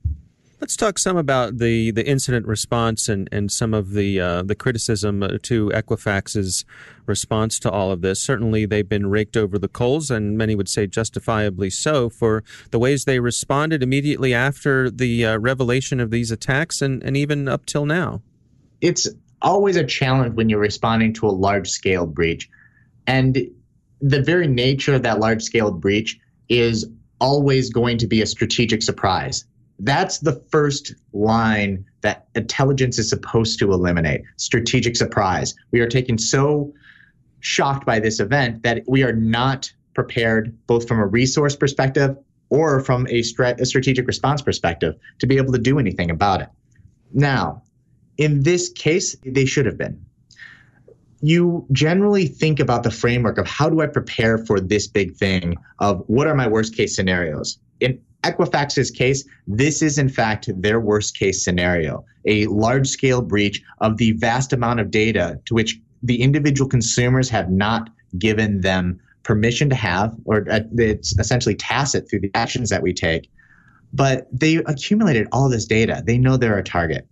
Let's 0.62 0.76
talk 0.76 0.97
some 0.97 1.16
about 1.16 1.59
the, 1.59 1.90
the 1.90 2.07
incident 2.07 2.47
response 2.47 3.09
and, 3.09 3.28
and 3.33 3.50
some 3.50 3.75
of 3.75 3.95
the 3.95 4.21
uh, 4.21 4.42
the 4.45 4.54
criticism 4.54 5.19
to 5.42 5.73
Equifax's 5.75 6.64
response 7.04 7.59
to 7.59 7.71
all 7.71 7.90
of 7.90 8.00
this. 8.00 8.23
Certainly, 8.23 8.66
they've 8.66 8.88
been 8.88 9.09
raked 9.09 9.37
over 9.37 9.59
the 9.59 9.66
coals, 9.66 10.09
and 10.09 10.38
many 10.38 10.54
would 10.54 10.69
say 10.69 10.87
justifiably 10.87 11.69
so, 11.69 12.09
for 12.09 12.45
the 12.71 12.78
ways 12.78 13.07
they 13.07 13.19
responded 13.19 13.83
immediately 13.83 14.33
after 14.33 14.88
the 14.88 15.26
uh, 15.26 15.38
revelation 15.38 15.99
of 15.99 16.12
these 16.12 16.31
attacks 16.31 16.81
and, 16.81 17.02
and 17.02 17.16
even 17.16 17.49
up 17.49 17.66
till 17.66 17.85
now. 17.85 18.23
It's 18.81 19.09
always 19.42 19.75
a 19.75 19.85
challenge 19.85 20.37
when 20.37 20.49
you're 20.49 20.61
responding 20.61 21.12
to 21.14 21.26
a 21.26 21.35
large 21.35 21.71
scale 21.71 22.07
breach. 22.07 22.49
And 23.09 23.50
the 24.00 24.23
very 24.23 24.47
nature 24.47 24.95
of 24.95 25.02
that 25.02 25.19
large 25.19 25.42
scale 25.42 25.73
breach 25.73 26.21
is 26.49 26.88
always 27.21 27.71
going 27.71 27.99
to 27.99 28.07
be 28.07 28.23
a 28.23 28.26
strategic 28.26 28.85
surprise 28.85 29.45
that's 29.83 30.19
the 30.19 30.41
first 30.51 30.95
line 31.12 31.85
that 32.03 32.29
intelligence 32.35 32.99
is 32.99 33.09
supposed 33.09 33.59
to 33.59 33.73
eliminate 33.73 34.23
strategic 34.37 34.97
surprise. 34.97 35.55
We 35.73 35.81
are 35.81 35.89
taken 35.89 36.19
so 36.19 36.73
shocked 37.41 37.85
by 37.85 37.99
this 37.99 38.21
event 38.21 38.62
that 38.62 38.85
we 38.87 39.03
are 39.03 39.12
not 39.12 39.73
prepared, 39.95 40.57
both 40.67 40.87
from 40.87 40.99
a 40.99 41.07
resource 41.07 41.57
perspective 41.57 42.17
or 42.49 42.81
from 42.81 43.07
a, 43.09 43.23
stra- 43.23 43.57
a 43.59 43.67
strategic 43.67 44.07
response 44.07 44.41
perspective, 44.41 44.95
to 45.19 45.27
be 45.27 45.37
able 45.37 45.53
to 45.53 45.59
do 45.59 45.79
anything 45.79 46.11
about 46.11 46.43
it. 46.43 46.49
Now, 47.12 47.62
in 48.19 48.43
this 48.43 48.69
case, 48.69 49.17
they 49.25 49.47
should 49.47 49.67
have 49.67 49.79
been. 49.79 50.05
You 51.23 51.67
generally 51.73 52.27
think 52.27 52.61
about 52.61 52.83
the 52.83 52.91
framework 52.91 53.39
of 53.39 53.47
how 53.47 53.69
do 53.69 53.81
I 53.81 53.87
prepare 53.87 54.39
for 54.39 54.61
this 54.61 54.87
big 54.87 55.17
thing 55.17 55.57
of 55.79 56.05
what 56.07 56.27
are 56.27 56.35
my 56.35 56.47
worst 56.47 56.77
case 56.77 56.95
scenarios? 56.95 57.59
In 57.81 58.01
Equifax's 58.23 58.91
case, 58.91 59.25
this 59.47 59.83
is 59.83 59.99
in 59.99 60.09
fact 60.09 60.49
their 60.61 60.81
worst 60.81 61.19
case 61.19 61.45
scenario 61.45 62.05
a 62.25 62.47
large 62.47 62.88
scale 62.88 63.23
breach 63.23 63.62
of 63.81 63.97
the 63.97 64.12
vast 64.12 64.52
amount 64.52 64.81
of 64.81 64.91
data 64.91 65.41
to 65.47 65.55
which 65.55 65.81
the 66.02 66.21
individual 66.23 66.69
consumers 66.69 67.29
have 67.29 67.50
not 67.50 67.91
given 68.19 68.61
them 68.61 69.00
permission 69.23 69.69
to 69.69 69.75
have, 69.75 70.14
or 70.25 70.47
uh, 70.50 70.61
it's 70.73 71.19
essentially 71.19 71.55
tacit 71.55 72.09
through 72.09 72.21
the 72.21 72.31
actions 72.35 72.71
that 72.71 72.83
we 72.83 72.93
take. 72.93 73.31
But 73.93 74.26
they 74.33 74.57
accumulated 74.57 75.29
all 75.33 75.49
this 75.49 75.67
data. 75.67 76.02
They 76.05 76.19
know 76.19 76.37
they're 76.37 76.59
a 76.59 76.64
target. 76.64 77.07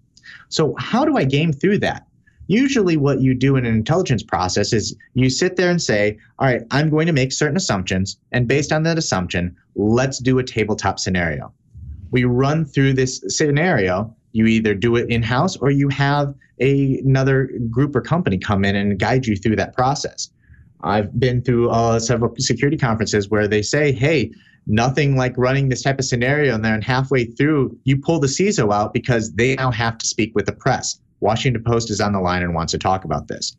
So, 0.49 0.75
how 0.79 1.05
do 1.05 1.17
I 1.17 1.25
game 1.25 1.53
through 1.53 1.79
that? 1.79 2.07
Usually, 2.51 2.97
what 2.97 3.21
you 3.21 3.33
do 3.33 3.55
in 3.55 3.65
an 3.65 3.77
intelligence 3.77 4.25
process 4.25 4.73
is 4.73 4.97
you 5.15 5.31
sit 5.31 5.55
there 5.55 5.71
and 5.71 5.81
say, 5.81 6.19
All 6.41 6.49
right, 6.49 6.63
I'm 6.73 6.91
going 6.91 7.07
to 7.07 7.13
make 7.13 7.31
certain 7.31 7.57
assumptions. 7.57 8.17
And 8.33 8.49
based 8.49 8.73
on 8.73 8.83
that 8.83 8.99
assumption, 8.99 9.57
let's 9.77 10.19
do 10.19 10.37
a 10.41 10.43
tabletop 10.43 10.99
scenario. 10.99 11.53
We 12.11 12.25
run 12.25 12.65
through 12.65 12.95
this 12.95 13.23
scenario. 13.29 14.13
You 14.33 14.47
either 14.47 14.75
do 14.75 14.97
it 14.97 15.09
in 15.09 15.23
house 15.23 15.57
or 15.59 15.71
you 15.71 15.91
have 15.91 16.35
a, 16.59 16.99
another 16.99 17.53
group 17.71 17.95
or 17.95 18.01
company 18.01 18.37
come 18.37 18.65
in 18.65 18.75
and 18.75 18.99
guide 18.99 19.27
you 19.27 19.37
through 19.37 19.55
that 19.55 19.77
process. 19.77 20.29
I've 20.83 21.21
been 21.21 21.43
through 21.43 21.71
uh, 21.71 22.01
several 22.01 22.35
security 22.39 22.77
conferences 22.77 23.31
where 23.31 23.47
they 23.47 23.63
say, 23.63 23.93
hey, 23.93 24.33
nothing 24.67 25.15
like 25.15 25.39
running 25.39 25.69
this 25.69 25.85
type 25.85 26.01
of 26.01 26.05
scenario 26.05 26.57
and 26.57 26.65
then 26.65 26.83
halfway 26.83 27.27
through 27.27 27.79
you 27.85 27.97
pull 27.97 28.19
the 28.19 28.27
CISO 28.27 28.75
out 28.75 28.93
because 28.93 29.35
they 29.35 29.55
now 29.55 29.71
have 29.71 29.99
to 29.99 30.07
speak 30.09 30.33
with 30.35 30.47
the 30.47 30.53
press. 30.53 30.99
Washington 31.21 31.63
Post 31.63 31.91
is 31.91 32.01
on 32.01 32.13
the 32.13 32.21
line 32.21 32.43
and 32.43 32.55
wants 32.55 32.73
to 32.73 32.79
talk 32.79 33.05
about 33.05 33.29
this. 33.29 33.57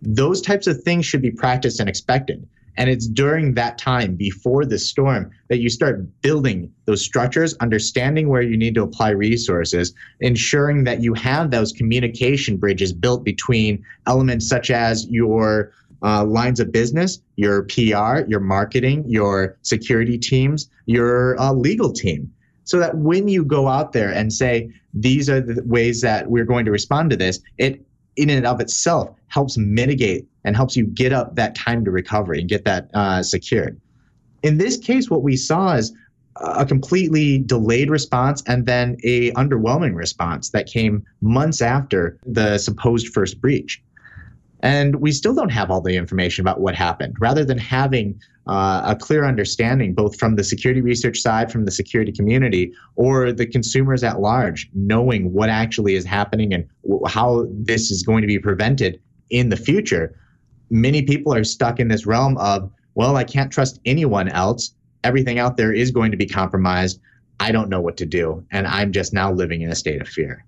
Those 0.00 0.40
types 0.40 0.66
of 0.66 0.82
things 0.82 1.06
should 1.06 1.22
be 1.22 1.30
practiced 1.30 1.78
and 1.80 1.88
expected. 1.88 2.46
And 2.76 2.88
it's 2.88 3.06
during 3.06 3.54
that 3.54 3.76
time 3.76 4.14
before 4.14 4.64
the 4.64 4.78
storm 4.78 5.30
that 5.48 5.58
you 5.58 5.68
start 5.68 6.22
building 6.22 6.72
those 6.86 7.04
structures, 7.04 7.54
understanding 7.60 8.28
where 8.28 8.40
you 8.40 8.56
need 8.56 8.74
to 8.76 8.82
apply 8.82 9.10
resources, 9.10 9.92
ensuring 10.20 10.84
that 10.84 11.02
you 11.02 11.12
have 11.14 11.50
those 11.50 11.72
communication 11.72 12.56
bridges 12.56 12.92
built 12.92 13.24
between 13.24 13.84
elements 14.06 14.48
such 14.48 14.70
as 14.70 15.06
your 15.08 15.72
uh, 16.02 16.24
lines 16.24 16.60
of 16.60 16.72
business, 16.72 17.20
your 17.36 17.64
PR, 17.64 18.26
your 18.26 18.40
marketing, 18.40 19.04
your 19.06 19.56
security 19.62 20.18
teams, 20.18 20.68
your 20.86 21.38
uh, 21.38 21.52
legal 21.52 21.92
team 21.92 22.32
so 22.64 22.78
that 22.78 22.96
when 22.96 23.28
you 23.28 23.44
go 23.44 23.68
out 23.68 23.92
there 23.92 24.10
and 24.10 24.32
say 24.32 24.70
these 24.94 25.28
are 25.28 25.40
the 25.40 25.62
ways 25.64 26.00
that 26.00 26.30
we're 26.30 26.44
going 26.44 26.64
to 26.64 26.70
respond 26.70 27.10
to 27.10 27.16
this 27.16 27.40
it 27.58 27.84
in 28.16 28.30
and 28.30 28.46
of 28.46 28.60
itself 28.60 29.10
helps 29.28 29.56
mitigate 29.56 30.26
and 30.44 30.54
helps 30.54 30.76
you 30.76 30.86
get 30.86 31.12
up 31.12 31.34
that 31.36 31.54
time 31.54 31.84
to 31.84 31.90
recovery 31.90 32.40
and 32.40 32.48
get 32.48 32.64
that 32.64 32.90
uh, 32.94 33.22
secured. 33.22 33.80
In 34.42 34.58
this 34.58 34.76
case 34.76 35.10
what 35.10 35.22
we 35.22 35.36
saw 35.36 35.74
is 35.74 35.92
a 36.36 36.64
completely 36.64 37.38
delayed 37.38 37.90
response 37.90 38.42
and 38.46 38.66
then 38.66 38.96
a 39.04 39.32
underwhelming 39.32 39.94
response 39.94 40.50
that 40.50 40.66
came 40.66 41.04
months 41.20 41.60
after 41.60 42.18
the 42.26 42.58
supposed 42.58 43.08
first 43.08 43.40
breach 43.40 43.82
and 44.62 44.96
we 44.96 45.10
still 45.10 45.34
don't 45.34 45.50
have 45.50 45.70
all 45.70 45.80
the 45.80 45.96
information 45.96 46.42
about 46.42 46.60
what 46.60 46.74
happened. 46.74 47.16
Rather 47.18 47.44
than 47.44 47.58
having 47.58 48.18
uh, 48.46 48.82
a 48.84 48.96
clear 48.96 49.24
understanding, 49.24 49.92
both 49.92 50.18
from 50.18 50.36
the 50.36 50.44
security 50.44 50.80
research 50.80 51.18
side, 51.18 51.50
from 51.50 51.64
the 51.64 51.70
security 51.70 52.12
community, 52.12 52.72
or 52.94 53.32
the 53.32 53.46
consumers 53.46 54.04
at 54.04 54.20
large, 54.20 54.70
knowing 54.72 55.32
what 55.32 55.48
actually 55.48 55.94
is 55.94 56.04
happening 56.04 56.54
and 56.54 56.68
how 57.08 57.46
this 57.50 57.90
is 57.90 58.04
going 58.04 58.20
to 58.20 58.26
be 58.26 58.38
prevented 58.38 59.00
in 59.30 59.48
the 59.48 59.56
future, 59.56 60.16
many 60.70 61.02
people 61.02 61.34
are 61.34 61.44
stuck 61.44 61.80
in 61.80 61.88
this 61.88 62.06
realm 62.06 62.36
of, 62.38 62.70
well, 62.94 63.16
I 63.16 63.24
can't 63.24 63.50
trust 63.50 63.80
anyone 63.84 64.28
else. 64.28 64.74
Everything 65.02 65.40
out 65.40 65.56
there 65.56 65.72
is 65.72 65.90
going 65.90 66.12
to 66.12 66.16
be 66.16 66.26
compromised. 66.26 67.00
I 67.40 67.50
don't 67.50 67.68
know 67.68 67.80
what 67.80 67.96
to 67.96 68.06
do. 68.06 68.44
And 68.52 68.68
I'm 68.68 68.92
just 68.92 69.12
now 69.12 69.32
living 69.32 69.62
in 69.62 69.70
a 69.70 69.74
state 69.74 70.00
of 70.00 70.08
fear 70.08 70.44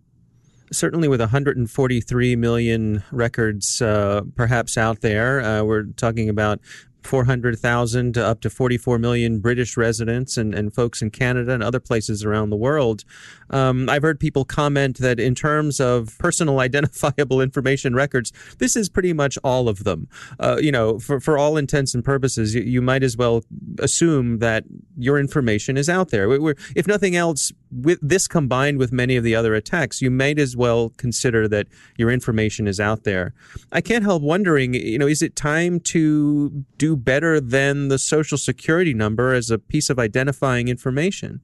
certainly 0.72 1.08
with 1.08 1.20
143 1.20 2.36
million 2.36 3.02
records 3.10 3.80
uh, 3.82 4.22
perhaps 4.36 4.76
out 4.76 5.00
there, 5.00 5.40
uh, 5.40 5.62
we're 5.62 5.84
talking 5.84 6.28
about 6.28 6.60
400,000 7.06 8.14
to 8.14 8.24
up 8.24 8.40
to 8.40 8.50
44 8.50 8.98
million 8.98 9.40
British 9.40 9.76
residents 9.76 10.36
and, 10.36 10.54
and 10.54 10.74
folks 10.74 11.02
in 11.02 11.10
Canada 11.10 11.52
and 11.52 11.62
other 11.62 11.80
places 11.80 12.24
around 12.24 12.50
the 12.50 12.56
world. 12.56 13.04
Um, 13.50 13.88
I've 13.88 14.02
heard 14.02 14.18
people 14.18 14.44
comment 14.44 14.98
that 14.98 15.20
in 15.20 15.34
terms 15.34 15.80
of 15.80 16.16
personal 16.18 16.60
identifiable 16.64 17.40
information 17.40 17.94
records, 17.94 18.32
this 18.58 18.76
is 18.76 18.88
pretty 18.88 19.12
much 19.12 19.38
all 19.44 19.68
of 19.68 19.84
them. 19.84 20.08
Uh, 20.38 20.58
you 20.60 20.72
know, 20.72 20.98
for, 20.98 21.20
for 21.20 21.38
all 21.38 21.56
intents 21.56 21.94
and 21.94 22.04
purposes, 22.04 22.54
you, 22.54 22.62
you, 22.62 22.82
might 22.84 23.02
as 23.02 23.16
well 23.16 23.42
assume 23.78 24.38
that 24.40 24.64
your 24.96 25.18
information 25.18 25.76
is 25.76 25.88
out 25.88 26.10
there. 26.10 26.28
We're, 26.28 26.54
if 26.76 26.86
nothing 26.86 27.16
else, 27.16 27.50
with 27.70 27.98
this 28.00 28.28
combined 28.28 28.78
with 28.78 28.92
many 28.92 29.16
of 29.16 29.24
the 29.24 29.34
other 29.34 29.54
attacks, 29.54 30.00
you 30.00 30.10
might 30.10 30.38
as 30.38 30.56
well 30.56 30.90
consider 30.96 31.48
that 31.48 31.66
your 31.96 32.10
information 32.10 32.68
is 32.68 32.78
out 32.78 33.04
there. 33.04 33.34
I 33.72 33.80
can't 33.80 34.04
help 34.04 34.22
wondering, 34.22 34.74
you 34.74 34.98
know, 34.98 35.06
is 35.06 35.22
it 35.22 35.34
time 35.34 35.80
to 35.80 36.64
do 36.78 36.93
better 36.96 37.40
than 37.40 37.88
the 37.88 37.98
social 37.98 38.38
security 38.38 38.94
number 38.94 39.32
as 39.32 39.50
a 39.50 39.58
piece 39.58 39.90
of 39.90 39.98
identifying 39.98 40.68
information? 40.68 41.40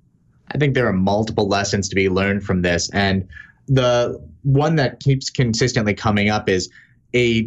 I 0.52 0.58
think 0.58 0.74
there 0.74 0.86
are 0.86 0.92
multiple 0.92 1.46
lessons 1.46 1.88
to 1.90 1.94
be 1.94 2.08
learned 2.08 2.44
from 2.44 2.62
this. 2.62 2.90
And 2.90 3.28
the 3.68 4.20
one 4.42 4.76
that 4.76 5.00
keeps 5.00 5.30
consistently 5.30 5.94
coming 5.94 6.28
up 6.28 6.48
is 6.48 6.70
a 7.14 7.46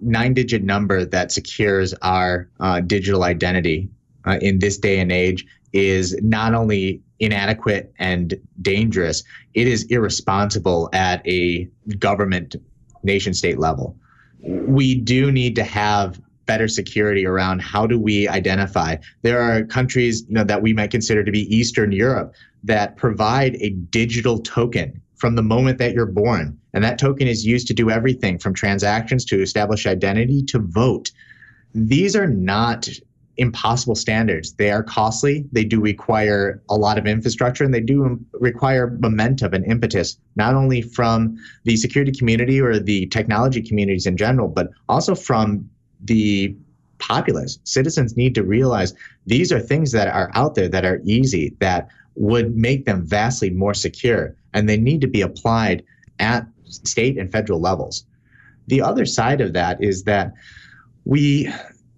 nine 0.00 0.34
digit 0.34 0.62
number 0.62 1.04
that 1.04 1.32
secures 1.32 1.94
our 2.02 2.48
uh, 2.60 2.80
digital 2.80 3.24
identity 3.24 3.88
uh, 4.26 4.38
in 4.40 4.58
this 4.58 4.78
day 4.78 4.98
and 4.98 5.10
age 5.10 5.46
is 5.72 6.16
not 6.22 6.54
only 6.54 7.00
inadequate 7.20 7.92
and 7.98 8.34
dangerous, 8.60 9.22
it 9.54 9.66
is 9.66 9.84
irresponsible 9.84 10.90
at 10.92 11.26
a 11.26 11.68
government 11.98 12.56
nation 13.02 13.32
state 13.32 13.58
level. 13.58 13.96
We 14.40 14.96
do 14.96 15.30
need 15.30 15.54
to 15.56 15.64
have 15.64 16.20
better 16.52 16.68
security 16.68 17.24
around 17.24 17.62
how 17.62 17.86
do 17.86 17.98
we 17.98 18.28
identify. 18.28 18.94
There 19.22 19.40
are 19.40 19.64
countries 19.64 20.24
you 20.28 20.34
know, 20.34 20.44
that 20.44 20.60
we 20.60 20.74
might 20.74 20.90
consider 20.90 21.24
to 21.24 21.32
be 21.32 21.44
Eastern 21.56 21.92
Europe 21.92 22.34
that 22.62 22.98
provide 22.98 23.56
a 23.56 23.70
digital 23.70 24.38
token 24.38 25.00
from 25.16 25.34
the 25.34 25.42
moment 25.42 25.78
that 25.78 25.94
you're 25.94 26.04
born. 26.04 26.58
And 26.74 26.84
that 26.84 26.98
token 26.98 27.26
is 27.26 27.46
used 27.46 27.68
to 27.68 27.74
do 27.74 27.88
everything 27.88 28.38
from 28.38 28.52
transactions 28.52 29.24
to 29.26 29.40
establish 29.40 29.86
identity 29.86 30.42
to 30.52 30.58
vote. 30.58 31.10
These 31.74 32.14
are 32.14 32.26
not 32.26 32.86
impossible 33.38 33.94
standards. 33.94 34.52
They 34.52 34.70
are 34.70 34.82
costly. 34.82 35.46
They 35.52 35.64
do 35.64 35.80
require 35.80 36.62
a 36.68 36.76
lot 36.76 36.98
of 36.98 37.06
infrastructure 37.06 37.64
and 37.64 37.72
they 37.72 37.80
do 37.80 38.20
require 38.34 38.98
momentum 39.00 39.54
and 39.54 39.64
impetus, 39.64 40.18
not 40.36 40.54
only 40.54 40.82
from 40.82 41.38
the 41.64 41.78
security 41.78 42.12
community 42.12 42.60
or 42.60 42.78
the 42.78 43.06
technology 43.06 43.62
communities 43.62 44.04
in 44.04 44.18
general, 44.18 44.48
but 44.48 44.68
also 44.90 45.14
from 45.14 45.70
the 46.04 46.56
populace. 46.98 47.58
Citizens 47.64 48.16
need 48.16 48.34
to 48.34 48.44
realize 48.44 48.94
these 49.26 49.52
are 49.52 49.60
things 49.60 49.92
that 49.92 50.08
are 50.08 50.30
out 50.34 50.54
there 50.54 50.68
that 50.68 50.84
are 50.84 51.00
easy, 51.04 51.54
that 51.60 51.88
would 52.14 52.56
make 52.56 52.84
them 52.84 53.04
vastly 53.04 53.50
more 53.50 53.74
secure, 53.74 54.36
and 54.54 54.68
they 54.68 54.76
need 54.76 55.00
to 55.00 55.06
be 55.06 55.22
applied 55.22 55.82
at 56.18 56.46
state 56.64 57.18
and 57.18 57.30
federal 57.32 57.60
levels. 57.60 58.04
The 58.68 58.80
other 58.80 59.04
side 59.04 59.40
of 59.40 59.52
that 59.54 59.82
is 59.82 60.04
that 60.04 60.32
we 61.04 61.52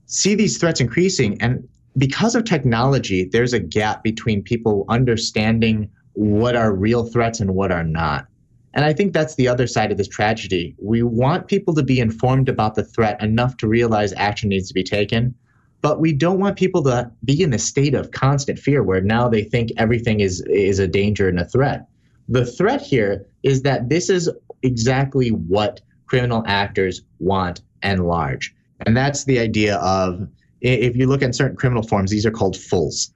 see 0.07 0.35
these 0.35 0.59
threats 0.59 0.81
increasing. 0.81 1.41
And 1.43 1.69
because 1.99 2.35
of 2.35 2.45
technology, 2.45 3.25
there's 3.25 3.53
a 3.53 3.61
gap 3.61 4.03
between 4.03 4.43
people 4.43 4.85
understanding 4.89 5.91
what 6.15 6.57
are 6.57 6.73
real 6.73 7.05
threats 7.05 7.41
and 7.41 7.55
what 7.55 7.71
are 7.71 7.85
not. 7.85 8.27
And 8.75 8.85
I 8.85 8.93
think 8.93 9.13
that's 9.13 9.37
the 9.37 9.49
other 9.49 9.67
side 9.67 9.93
of 9.93 9.99
this 9.99 10.09
tragedy. 10.09 10.75
We 10.79 11.03
want 11.03 11.47
people 11.47 11.75
to 11.75 11.83
be 11.83 12.01
informed 12.01 12.49
about 12.49 12.75
the 12.75 12.85
threat 12.85 13.23
enough 13.23 13.57
to 13.59 13.69
realize 13.69 14.13
action 14.17 14.49
needs 14.49 14.69
to 14.69 14.75
be 14.75 14.83
taken, 14.83 15.35
but 15.81 16.01
we 16.01 16.13
don't 16.13 16.41
want 16.41 16.57
people 16.57 16.83
to 16.85 17.11
be 17.25 17.43
in 17.43 17.55
a 17.55 17.59
state 17.59 17.95
of 17.95 18.11
constant 18.11 18.59
fear 18.59 18.83
where 18.83 19.01
now 19.01 19.29
they 19.29 19.45
think 19.45 19.71
everything 19.77 20.21
is 20.21 20.41
is 20.43 20.79
a 20.81 20.89
danger 20.89 21.29
and 21.29 21.39
a 21.39 21.45
threat. 21.45 21.87
The 22.29 22.45
threat 22.45 22.81
here 22.81 23.27
is 23.43 23.63
that 23.63 23.89
this 23.89 24.11
is 24.11 24.29
exactly 24.63 25.29
what 25.29 25.81
criminal 26.07 26.43
actors 26.47 27.03
want 27.21 27.61
and 27.83 28.07
large. 28.07 28.55
And 28.87 28.97
that's 28.97 29.25
the 29.25 29.39
idea 29.39 29.77
of 29.77 30.27
if 30.63 30.97
you 30.97 31.07
look 31.07 31.23
at 31.23 31.35
certain 31.35 31.57
criminal 31.57 31.83
forms, 31.83 32.11
these 32.11 32.27
are 32.27 32.31
called 32.31 32.57
fulls. 32.57 33.13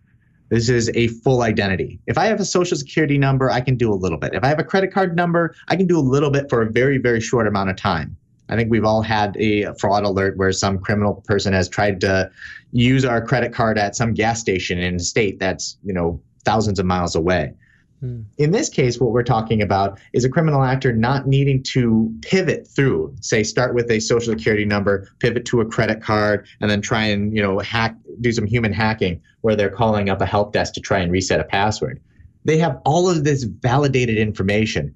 This 0.50 0.68
is 0.68 0.90
a 0.94 1.08
full 1.08 1.42
identity. 1.42 2.00
If 2.06 2.16
I 2.16 2.26
have 2.26 2.40
a 2.40 2.44
social 2.44 2.76
security 2.76 3.18
number, 3.18 3.50
I 3.50 3.60
can 3.60 3.76
do 3.76 3.92
a 3.92 3.94
little 3.94 4.18
bit. 4.18 4.34
If 4.34 4.42
I 4.44 4.48
have 4.48 4.58
a 4.58 4.64
credit 4.64 4.92
card 4.92 5.14
number, 5.14 5.54
I 5.68 5.76
can 5.76 5.86
do 5.86 5.98
a 5.98 6.00
little 6.00 6.30
bit 6.30 6.48
for 6.48 6.62
a 6.62 6.70
very, 6.70 6.98
very 6.98 7.20
short 7.20 7.46
amount 7.46 7.70
of 7.70 7.76
time. 7.76 8.16
I 8.48 8.56
think 8.56 8.70
we've 8.70 8.84
all 8.84 9.02
had 9.02 9.36
a 9.38 9.74
fraud 9.74 10.04
alert 10.04 10.38
where 10.38 10.52
some 10.52 10.78
criminal 10.78 11.22
person 11.26 11.52
has 11.52 11.68
tried 11.68 12.00
to 12.00 12.30
use 12.72 13.04
our 13.04 13.20
credit 13.20 13.52
card 13.52 13.76
at 13.76 13.94
some 13.94 14.14
gas 14.14 14.40
station 14.40 14.78
in 14.78 14.96
a 14.96 15.00
state 15.00 15.38
that's, 15.38 15.76
you 15.84 15.92
know, 15.92 16.20
thousands 16.44 16.78
of 16.78 16.86
miles 16.86 17.14
away. 17.14 17.52
Hmm. 18.00 18.22
In 18.36 18.52
this 18.52 18.68
case, 18.68 19.00
what 19.00 19.10
we're 19.10 19.24
talking 19.24 19.60
about 19.60 19.98
is 20.12 20.24
a 20.24 20.28
criminal 20.28 20.62
actor 20.62 20.92
not 20.92 21.26
needing 21.26 21.62
to 21.64 22.14
pivot 22.22 22.68
through, 22.68 23.14
say, 23.20 23.42
start 23.42 23.74
with 23.74 23.90
a 23.90 23.98
social 23.98 24.32
security 24.32 24.64
number, 24.64 25.08
pivot 25.18 25.44
to 25.46 25.60
a 25.60 25.66
credit 25.66 26.00
card, 26.00 26.46
and 26.60 26.70
then 26.70 26.80
try 26.80 27.04
and 27.04 27.34
you 27.34 27.42
know 27.42 27.58
hack, 27.58 27.96
do 28.20 28.30
some 28.32 28.46
human 28.46 28.72
hacking 28.72 29.20
where 29.40 29.56
they're 29.56 29.70
calling 29.70 30.08
up 30.08 30.20
a 30.20 30.26
help 30.26 30.52
desk 30.52 30.74
to 30.74 30.80
try 30.80 30.98
and 30.98 31.10
reset 31.10 31.40
a 31.40 31.44
password. 31.44 32.00
They 32.44 32.58
have 32.58 32.80
all 32.84 33.10
of 33.10 33.24
this 33.24 33.42
validated 33.42 34.16
information, 34.16 34.94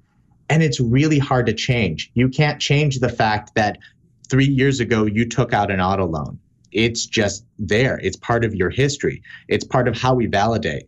and 0.49 0.63
it's 0.63 0.79
really 0.79 1.19
hard 1.19 1.45
to 1.47 1.53
change. 1.53 2.09
You 2.13 2.29
can't 2.29 2.59
change 2.59 2.99
the 2.99 3.09
fact 3.09 3.53
that 3.55 3.79
three 4.29 4.45
years 4.45 4.79
ago 4.79 5.05
you 5.05 5.27
took 5.27 5.53
out 5.53 5.71
an 5.71 5.81
auto 5.81 6.05
loan. 6.05 6.39
It's 6.71 7.05
just 7.05 7.45
there. 7.59 7.99
It's 8.01 8.15
part 8.15 8.45
of 8.45 8.55
your 8.55 8.69
history. 8.69 9.21
It's 9.47 9.63
part 9.63 9.87
of 9.87 9.95
how 9.95 10.15
we 10.15 10.25
validate 10.25 10.87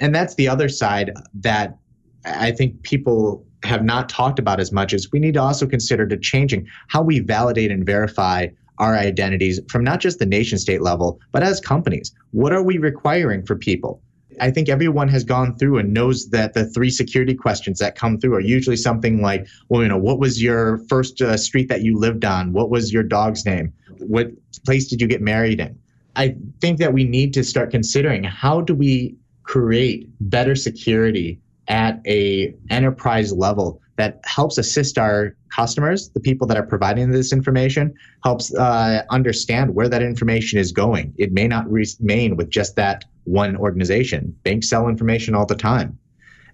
and 0.00 0.14
that's 0.14 0.34
the 0.34 0.48
other 0.48 0.68
side 0.68 1.12
that 1.34 1.78
I 2.24 2.50
think 2.52 2.82
people 2.82 3.44
have 3.64 3.84
not 3.84 4.08
talked 4.08 4.38
about 4.38 4.60
as 4.60 4.72
much 4.72 4.92
is 4.92 5.10
we 5.12 5.20
need 5.20 5.34
to 5.34 5.42
also 5.42 5.66
consider 5.66 6.06
to 6.06 6.16
changing 6.16 6.66
how 6.88 7.02
we 7.02 7.20
validate 7.20 7.70
and 7.70 7.84
verify 7.86 8.48
our 8.78 8.96
identities 8.96 9.60
from 9.68 9.84
not 9.84 10.00
just 10.00 10.18
the 10.18 10.26
nation 10.26 10.58
state 10.58 10.82
level, 10.82 11.20
but 11.30 11.42
as 11.42 11.60
companies. 11.60 12.12
What 12.32 12.52
are 12.52 12.62
we 12.62 12.78
requiring 12.78 13.44
for 13.44 13.56
people? 13.56 14.02
I 14.40 14.50
think 14.50 14.68
everyone 14.68 15.08
has 15.08 15.24
gone 15.24 15.56
through 15.56 15.78
and 15.78 15.92
knows 15.92 16.30
that 16.30 16.54
the 16.54 16.64
three 16.64 16.90
security 16.90 17.34
questions 17.34 17.78
that 17.78 17.94
come 17.94 18.18
through 18.18 18.34
are 18.34 18.40
usually 18.40 18.76
something 18.76 19.20
like, 19.20 19.46
well, 19.68 19.82
you 19.82 19.88
know, 19.88 19.98
what 19.98 20.18
was 20.18 20.42
your 20.42 20.78
first 20.88 21.20
uh, 21.20 21.36
street 21.36 21.68
that 21.68 21.82
you 21.82 21.98
lived 21.98 22.24
on? 22.24 22.52
What 22.52 22.70
was 22.70 22.92
your 22.92 23.02
dog's 23.02 23.44
name? 23.44 23.72
What 23.98 24.28
place 24.64 24.88
did 24.88 25.00
you 25.00 25.06
get 25.06 25.20
married 25.20 25.60
in? 25.60 25.78
I 26.16 26.36
think 26.60 26.78
that 26.78 26.92
we 26.92 27.04
need 27.04 27.34
to 27.34 27.44
start 27.44 27.70
considering 27.70 28.24
how 28.24 28.62
do 28.62 28.74
we 28.74 29.16
create 29.42 30.08
better 30.20 30.54
security 30.54 31.40
at 31.68 32.00
a 32.06 32.54
enterprise 32.70 33.32
level 33.32 33.80
that 33.96 34.20
helps 34.24 34.58
assist 34.58 34.98
our 34.98 35.36
customers, 35.54 36.10
the 36.10 36.20
people 36.20 36.46
that 36.46 36.56
are 36.56 36.66
providing 36.66 37.10
this 37.10 37.32
information, 37.32 37.94
helps 38.24 38.54
uh, 38.54 39.02
understand 39.10 39.74
where 39.74 39.88
that 39.88 40.02
information 40.02 40.58
is 40.58 40.72
going. 40.72 41.14
It 41.18 41.32
may 41.32 41.46
not 41.46 41.70
remain 41.70 42.36
with 42.36 42.50
just 42.50 42.76
that 42.76 43.04
one 43.24 43.56
organization. 43.56 44.34
Banks 44.42 44.68
sell 44.68 44.88
information 44.88 45.34
all 45.34 45.46
the 45.46 45.54
time. 45.54 45.98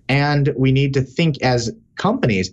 And 0.08 0.52
we 0.56 0.72
need 0.72 0.94
to 0.94 1.02
think 1.02 1.40
as 1.42 1.70
companies, 1.96 2.50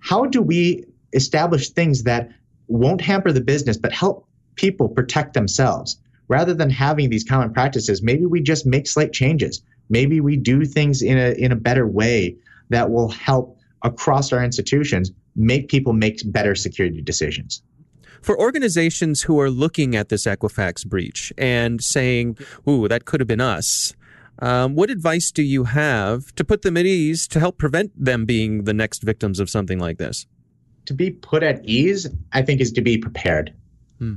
how 0.00 0.26
do 0.26 0.42
we 0.42 0.84
establish 1.12 1.70
things 1.70 2.02
that 2.04 2.30
won't 2.68 3.00
hamper 3.00 3.32
the 3.32 3.40
business 3.40 3.76
but 3.76 3.92
help 3.92 4.26
people 4.56 4.88
protect 4.88 5.34
themselves? 5.34 6.00
Rather 6.28 6.54
than 6.54 6.70
having 6.70 7.10
these 7.10 7.24
common 7.24 7.52
practices, 7.52 8.02
maybe 8.02 8.26
we 8.26 8.40
just 8.40 8.66
make 8.66 8.86
slight 8.86 9.12
changes. 9.12 9.62
Maybe 9.88 10.20
we 10.20 10.36
do 10.36 10.64
things 10.64 11.02
in 11.02 11.18
a 11.18 11.32
in 11.32 11.52
a 11.52 11.56
better 11.56 11.86
way 11.86 12.36
that 12.70 12.90
will 12.90 13.08
help 13.08 13.58
across 13.82 14.32
our 14.32 14.42
institutions 14.42 15.12
make 15.36 15.68
people 15.68 15.92
make 15.92 16.20
better 16.32 16.54
security 16.54 17.00
decisions. 17.00 17.62
For 18.22 18.38
organizations 18.40 19.22
who 19.22 19.38
are 19.38 19.50
looking 19.50 19.94
at 19.94 20.08
this 20.08 20.26
Equifax 20.26 20.84
breach 20.84 21.32
and 21.38 21.82
saying, 21.82 22.38
"Ooh, 22.68 22.88
that 22.88 23.04
could 23.04 23.20
have 23.20 23.28
been 23.28 23.40
us," 23.40 23.94
um, 24.40 24.74
what 24.74 24.90
advice 24.90 25.30
do 25.30 25.42
you 25.42 25.64
have 25.64 26.34
to 26.34 26.44
put 26.44 26.62
them 26.62 26.76
at 26.76 26.86
ease 26.86 27.28
to 27.28 27.38
help 27.38 27.58
prevent 27.58 27.92
them 27.96 28.24
being 28.24 28.64
the 28.64 28.74
next 28.74 29.02
victims 29.02 29.38
of 29.38 29.48
something 29.48 29.78
like 29.78 29.98
this? 29.98 30.26
To 30.86 30.94
be 30.94 31.10
put 31.10 31.42
at 31.42 31.64
ease, 31.64 32.08
I 32.32 32.42
think, 32.42 32.60
is 32.60 32.72
to 32.72 32.80
be 32.80 32.98
prepared. 32.98 33.52
Hmm 33.98 34.16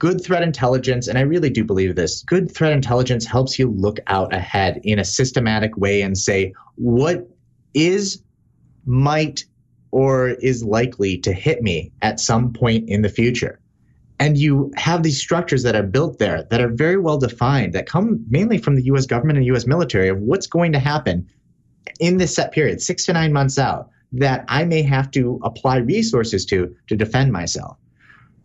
good 0.00 0.24
threat 0.24 0.42
intelligence, 0.42 1.06
and 1.06 1.18
I 1.18 1.20
really 1.20 1.50
do 1.50 1.62
believe 1.62 1.94
this, 1.94 2.22
good 2.22 2.50
threat 2.50 2.72
intelligence 2.72 3.26
helps 3.26 3.58
you 3.58 3.70
look 3.70 4.00
out 4.06 4.34
ahead 4.34 4.80
in 4.82 4.98
a 4.98 5.04
systematic 5.04 5.76
way 5.76 6.00
and 6.00 6.16
say, 6.16 6.54
what 6.76 7.28
is, 7.74 8.22
might, 8.86 9.44
or 9.90 10.30
is 10.30 10.64
likely 10.64 11.18
to 11.18 11.32
hit 11.34 11.62
me 11.62 11.92
at 12.00 12.18
some 12.18 12.52
point 12.52 12.88
in 12.88 13.02
the 13.02 13.10
future? 13.10 13.60
And 14.18 14.38
you 14.38 14.72
have 14.76 15.02
these 15.02 15.20
structures 15.20 15.62
that 15.64 15.76
are 15.76 15.82
built 15.82 16.18
there 16.18 16.44
that 16.44 16.62
are 16.62 16.68
very 16.68 16.96
well 16.96 17.18
defined, 17.18 17.74
that 17.74 17.86
come 17.86 18.24
mainly 18.30 18.56
from 18.56 18.76
the 18.76 18.84
US 18.84 19.04
government 19.04 19.38
and 19.38 19.46
US 19.48 19.66
military 19.66 20.08
of 20.08 20.18
what's 20.18 20.46
going 20.46 20.72
to 20.72 20.78
happen 20.78 21.28
in 22.00 22.16
this 22.16 22.34
set 22.34 22.52
period, 22.52 22.80
six 22.80 23.04
to 23.04 23.12
nine 23.12 23.34
months 23.34 23.58
out, 23.58 23.90
that 24.12 24.46
I 24.48 24.64
may 24.64 24.82
have 24.82 25.10
to 25.10 25.38
apply 25.42 25.76
resources 25.76 26.46
to 26.46 26.74
to 26.88 26.96
defend 26.96 27.32
myself 27.32 27.76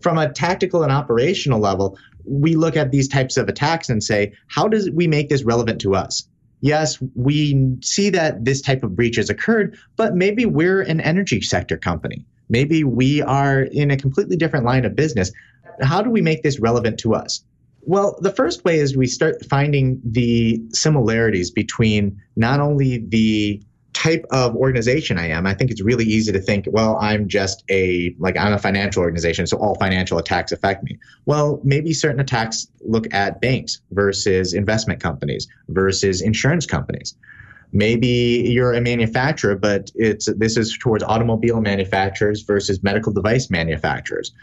from 0.01 0.17
a 0.17 0.31
tactical 0.31 0.83
and 0.83 0.91
operational 0.91 1.59
level, 1.59 1.97
we 2.25 2.55
look 2.55 2.75
at 2.75 2.91
these 2.91 3.07
types 3.07 3.37
of 3.37 3.47
attacks 3.47 3.89
and 3.89 4.03
say, 4.03 4.33
how 4.47 4.67
does 4.67 4.89
we 4.91 5.07
make 5.07 5.29
this 5.29 5.43
relevant 5.43 5.79
to 5.81 5.95
us? 5.95 6.27
Yes, 6.61 6.97
we 7.15 7.75
see 7.81 8.09
that 8.09 8.43
this 8.43 8.61
type 8.61 8.83
of 8.83 8.95
breach 8.95 9.17
has 9.17 9.29
occurred, 9.29 9.77
but 9.95 10.15
maybe 10.15 10.45
we're 10.45 10.81
an 10.81 10.99
energy 11.01 11.41
sector 11.41 11.77
company. 11.77 12.25
Maybe 12.49 12.83
we 12.83 13.21
are 13.21 13.63
in 13.63 13.91
a 13.91 13.97
completely 13.97 14.35
different 14.35 14.65
line 14.65 14.85
of 14.85 14.95
business. 14.95 15.31
How 15.81 16.01
do 16.01 16.09
we 16.09 16.21
make 16.21 16.43
this 16.43 16.59
relevant 16.59 16.99
to 16.99 17.13
us? 17.13 17.43
Well, 17.81 18.17
the 18.21 18.31
first 18.31 18.65
way 18.65 18.79
is 18.79 18.97
we 18.97 19.05
start 19.05 19.45
finding 19.45 20.01
the 20.03 20.59
similarities 20.71 21.51
between 21.51 22.19
not 22.35 22.59
only 22.59 23.05
the 23.09 23.61
type 23.95 24.25
of 24.29 24.55
organization 24.57 25.17
I 25.17 25.29
am, 25.29 25.47
I 25.47 25.53
think 25.53 25.71
it's 25.71 25.81
really 25.81 26.03
easy 26.03 26.31
to 26.33 26.39
think, 26.39 26.65
well, 26.67 26.97
I'm 26.99 27.29
just 27.29 27.63
a 27.71 28.13
like 28.19 28.37
I'm 28.37 28.51
a 28.51 28.59
financial 28.59 29.01
organization, 29.01 29.47
so 29.47 29.57
all 29.57 29.75
financial 29.75 30.17
attacks 30.17 30.51
affect 30.51 30.83
me. 30.83 30.99
Well, 31.25 31.61
maybe 31.63 31.93
certain 31.93 32.19
attacks 32.19 32.67
look 32.81 33.11
at 33.13 33.39
banks 33.39 33.81
versus 33.91 34.53
investment 34.53 35.01
companies 35.01 35.47
versus 35.69 36.21
insurance 36.21 36.65
companies. 36.65 37.15
Maybe 37.71 38.43
you're 38.47 38.73
a 38.73 38.81
manufacturer, 38.81 39.55
but 39.55 39.91
it's 39.95 40.27
this 40.37 40.57
is 40.57 40.77
towards 40.77 41.03
automobile 41.03 41.61
manufacturers 41.61 42.41
versus 42.41 42.83
medical 42.83 43.13
device 43.13 43.49
manufacturers. 43.49 44.33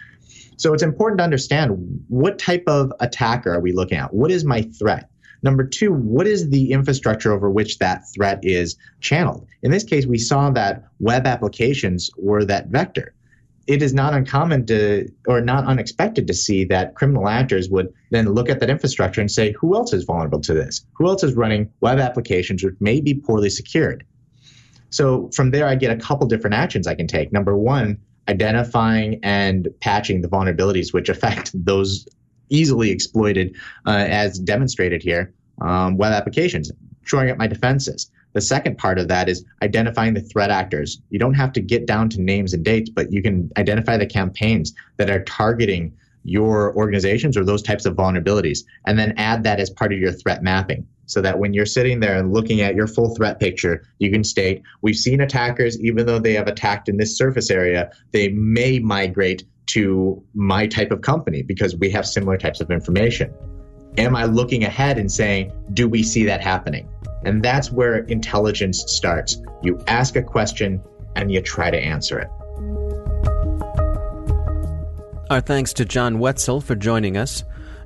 So 0.56 0.72
it's 0.72 0.82
important 0.82 1.18
to 1.18 1.24
understand 1.24 2.04
what 2.08 2.38
type 2.38 2.64
of 2.66 2.90
attacker 3.00 3.52
are 3.52 3.60
we 3.60 3.72
looking 3.72 3.98
at? 3.98 4.14
What 4.14 4.30
is 4.30 4.44
my 4.44 4.62
threat? 4.62 5.10
Number 5.42 5.64
two, 5.64 5.92
what 5.92 6.26
is 6.26 6.50
the 6.50 6.72
infrastructure 6.72 7.32
over 7.32 7.50
which 7.50 7.78
that 7.78 8.04
threat 8.14 8.38
is 8.42 8.76
channeled? 9.00 9.46
In 9.62 9.70
this 9.70 9.84
case, 9.84 10.06
we 10.06 10.18
saw 10.18 10.50
that 10.50 10.84
web 11.00 11.26
applications 11.26 12.10
were 12.16 12.44
that 12.44 12.68
vector. 12.68 13.14
It 13.66 13.82
is 13.82 13.94
not 13.94 14.14
uncommon 14.14 14.66
to, 14.66 15.08
or 15.26 15.40
not 15.40 15.66
unexpected 15.66 16.26
to 16.26 16.34
see 16.34 16.64
that 16.66 16.94
criminal 16.94 17.28
actors 17.28 17.68
would 17.70 17.92
then 18.10 18.28
look 18.32 18.48
at 18.48 18.60
that 18.60 18.70
infrastructure 18.70 19.20
and 19.20 19.30
say, 19.30 19.52
who 19.52 19.74
else 19.74 19.92
is 19.92 20.04
vulnerable 20.04 20.40
to 20.40 20.54
this? 20.54 20.84
Who 20.94 21.06
else 21.06 21.22
is 21.22 21.34
running 21.34 21.70
web 21.80 21.98
applications 21.98 22.64
which 22.64 22.74
may 22.80 23.00
be 23.00 23.14
poorly 23.14 23.50
secured? 23.50 24.04
So 24.90 25.30
from 25.34 25.52
there, 25.52 25.66
I 25.66 25.74
get 25.74 25.90
a 25.90 26.00
couple 26.00 26.26
different 26.26 26.54
actions 26.54 26.86
I 26.86 26.94
can 26.94 27.06
take. 27.06 27.32
Number 27.32 27.56
one, 27.56 27.98
identifying 28.28 29.18
and 29.22 29.68
patching 29.80 30.20
the 30.20 30.28
vulnerabilities 30.28 30.92
which 30.92 31.08
affect 31.08 31.50
those 31.64 32.06
easily 32.52 32.90
exploited, 32.90 33.56
uh, 33.86 34.06
as 34.08 34.38
demonstrated 34.38 35.02
here, 35.02 35.32
um, 35.60 35.96
web 35.96 36.12
applications, 36.12 36.70
shoring 37.04 37.30
up 37.30 37.38
my 37.38 37.46
defenses. 37.46 38.10
The 38.34 38.40
second 38.40 38.78
part 38.78 38.98
of 38.98 39.08
that 39.08 39.28
is 39.28 39.44
identifying 39.62 40.14
the 40.14 40.20
threat 40.20 40.50
actors. 40.50 41.00
You 41.10 41.18
don't 41.18 41.34
have 41.34 41.52
to 41.52 41.60
get 41.60 41.86
down 41.86 42.08
to 42.10 42.22
names 42.22 42.54
and 42.54 42.64
dates, 42.64 42.88
but 42.88 43.12
you 43.12 43.22
can 43.22 43.50
identify 43.58 43.96
the 43.96 44.06
campaigns 44.06 44.72
that 44.96 45.10
are 45.10 45.22
targeting 45.24 45.92
your 46.24 46.74
organizations 46.76 47.36
or 47.36 47.44
those 47.44 47.62
types 47.62 47.84
of 47.84 47.96
vulnerabilities, 47.96 48.60
and 48.86 48.98
then 48.98 49.12
add 49.16 49.42
that 49.42 49.60
as 49.60 49.70
part 49.70 49.92
of 49.92 49.98
your 49.98 50.12
threat 50.12 50.42
mapping. 50.42 50.86
So 51.06 51.20
that 51.20 51.38
when 51.38 51.52
you're 51.52 51.66
sitting 51.66 52.00
there 52.00 52.16
and 52.16 52.32
looking 52.32 52.60
at 52.62 52.74
your 52.74 52.86
full 52.86 53.14
threat 53.14 53.38
picture, 53.38 53.84
you 53.98 54.10
can 54.10 54.24
state, 54.24 54.62
we've 54.80 54.96
seen 54.96 55.20
attackers, 55.20 55.78
even 55.80 56.06
though 56.06 56.20
they 56.20 56.32
have 56.34 56.46
attacked 56.46 56.88
in 56.88 56.96
this 56.96 57.18
surface 57.18 57.50
area, 57.50 57.90
they 58.12 58.28
may 58.28 58.78
migrate 58.78 59.44
to 59.66 60.22
my 60.34 60.66
type 60.66 60.90
of 60.90 61.00
company 61.00 61.42
because 61.42 61.76
we 61.76 61.90
have 61.90 62.06
similar 62.06 62.36
types 62.36 62.60
of 62.60 62.70
information. 62.70 63.32
Am 63.98 64.16
I 64.16 64.24
looking 64.24 64.64
ahead 64.64 64.98
and 64.98 65.10
saying, 65.10 65.52
do 65.74 65.88
we 65.88 66.02
see 66.02 66.24
that 66.24 66.40
happening? 66.40 66.88
And 67.24 67.42
that's 67.42 67.70
where 67.70 67.98
intelligence 67.98 68.84
starts. 68.86 69.40
You 69.62 69.82
ask 69.86 70.16
a 70.16 70.22
question 70.22 70.82
and 71.14 71.30
you 71.30 71.40
try 71.40 71.70
to 71.70 71.78
answer 71.78 72.18
it. 72.18 72.28
Our 75.30 75.40
thanks 75.40 75.72
to 75.74 75.84
John 75.84 76.18
Wetzel 76.18 76.60
for 76.60 76.74
joining 76.74 77.16
us. 77.16 77.44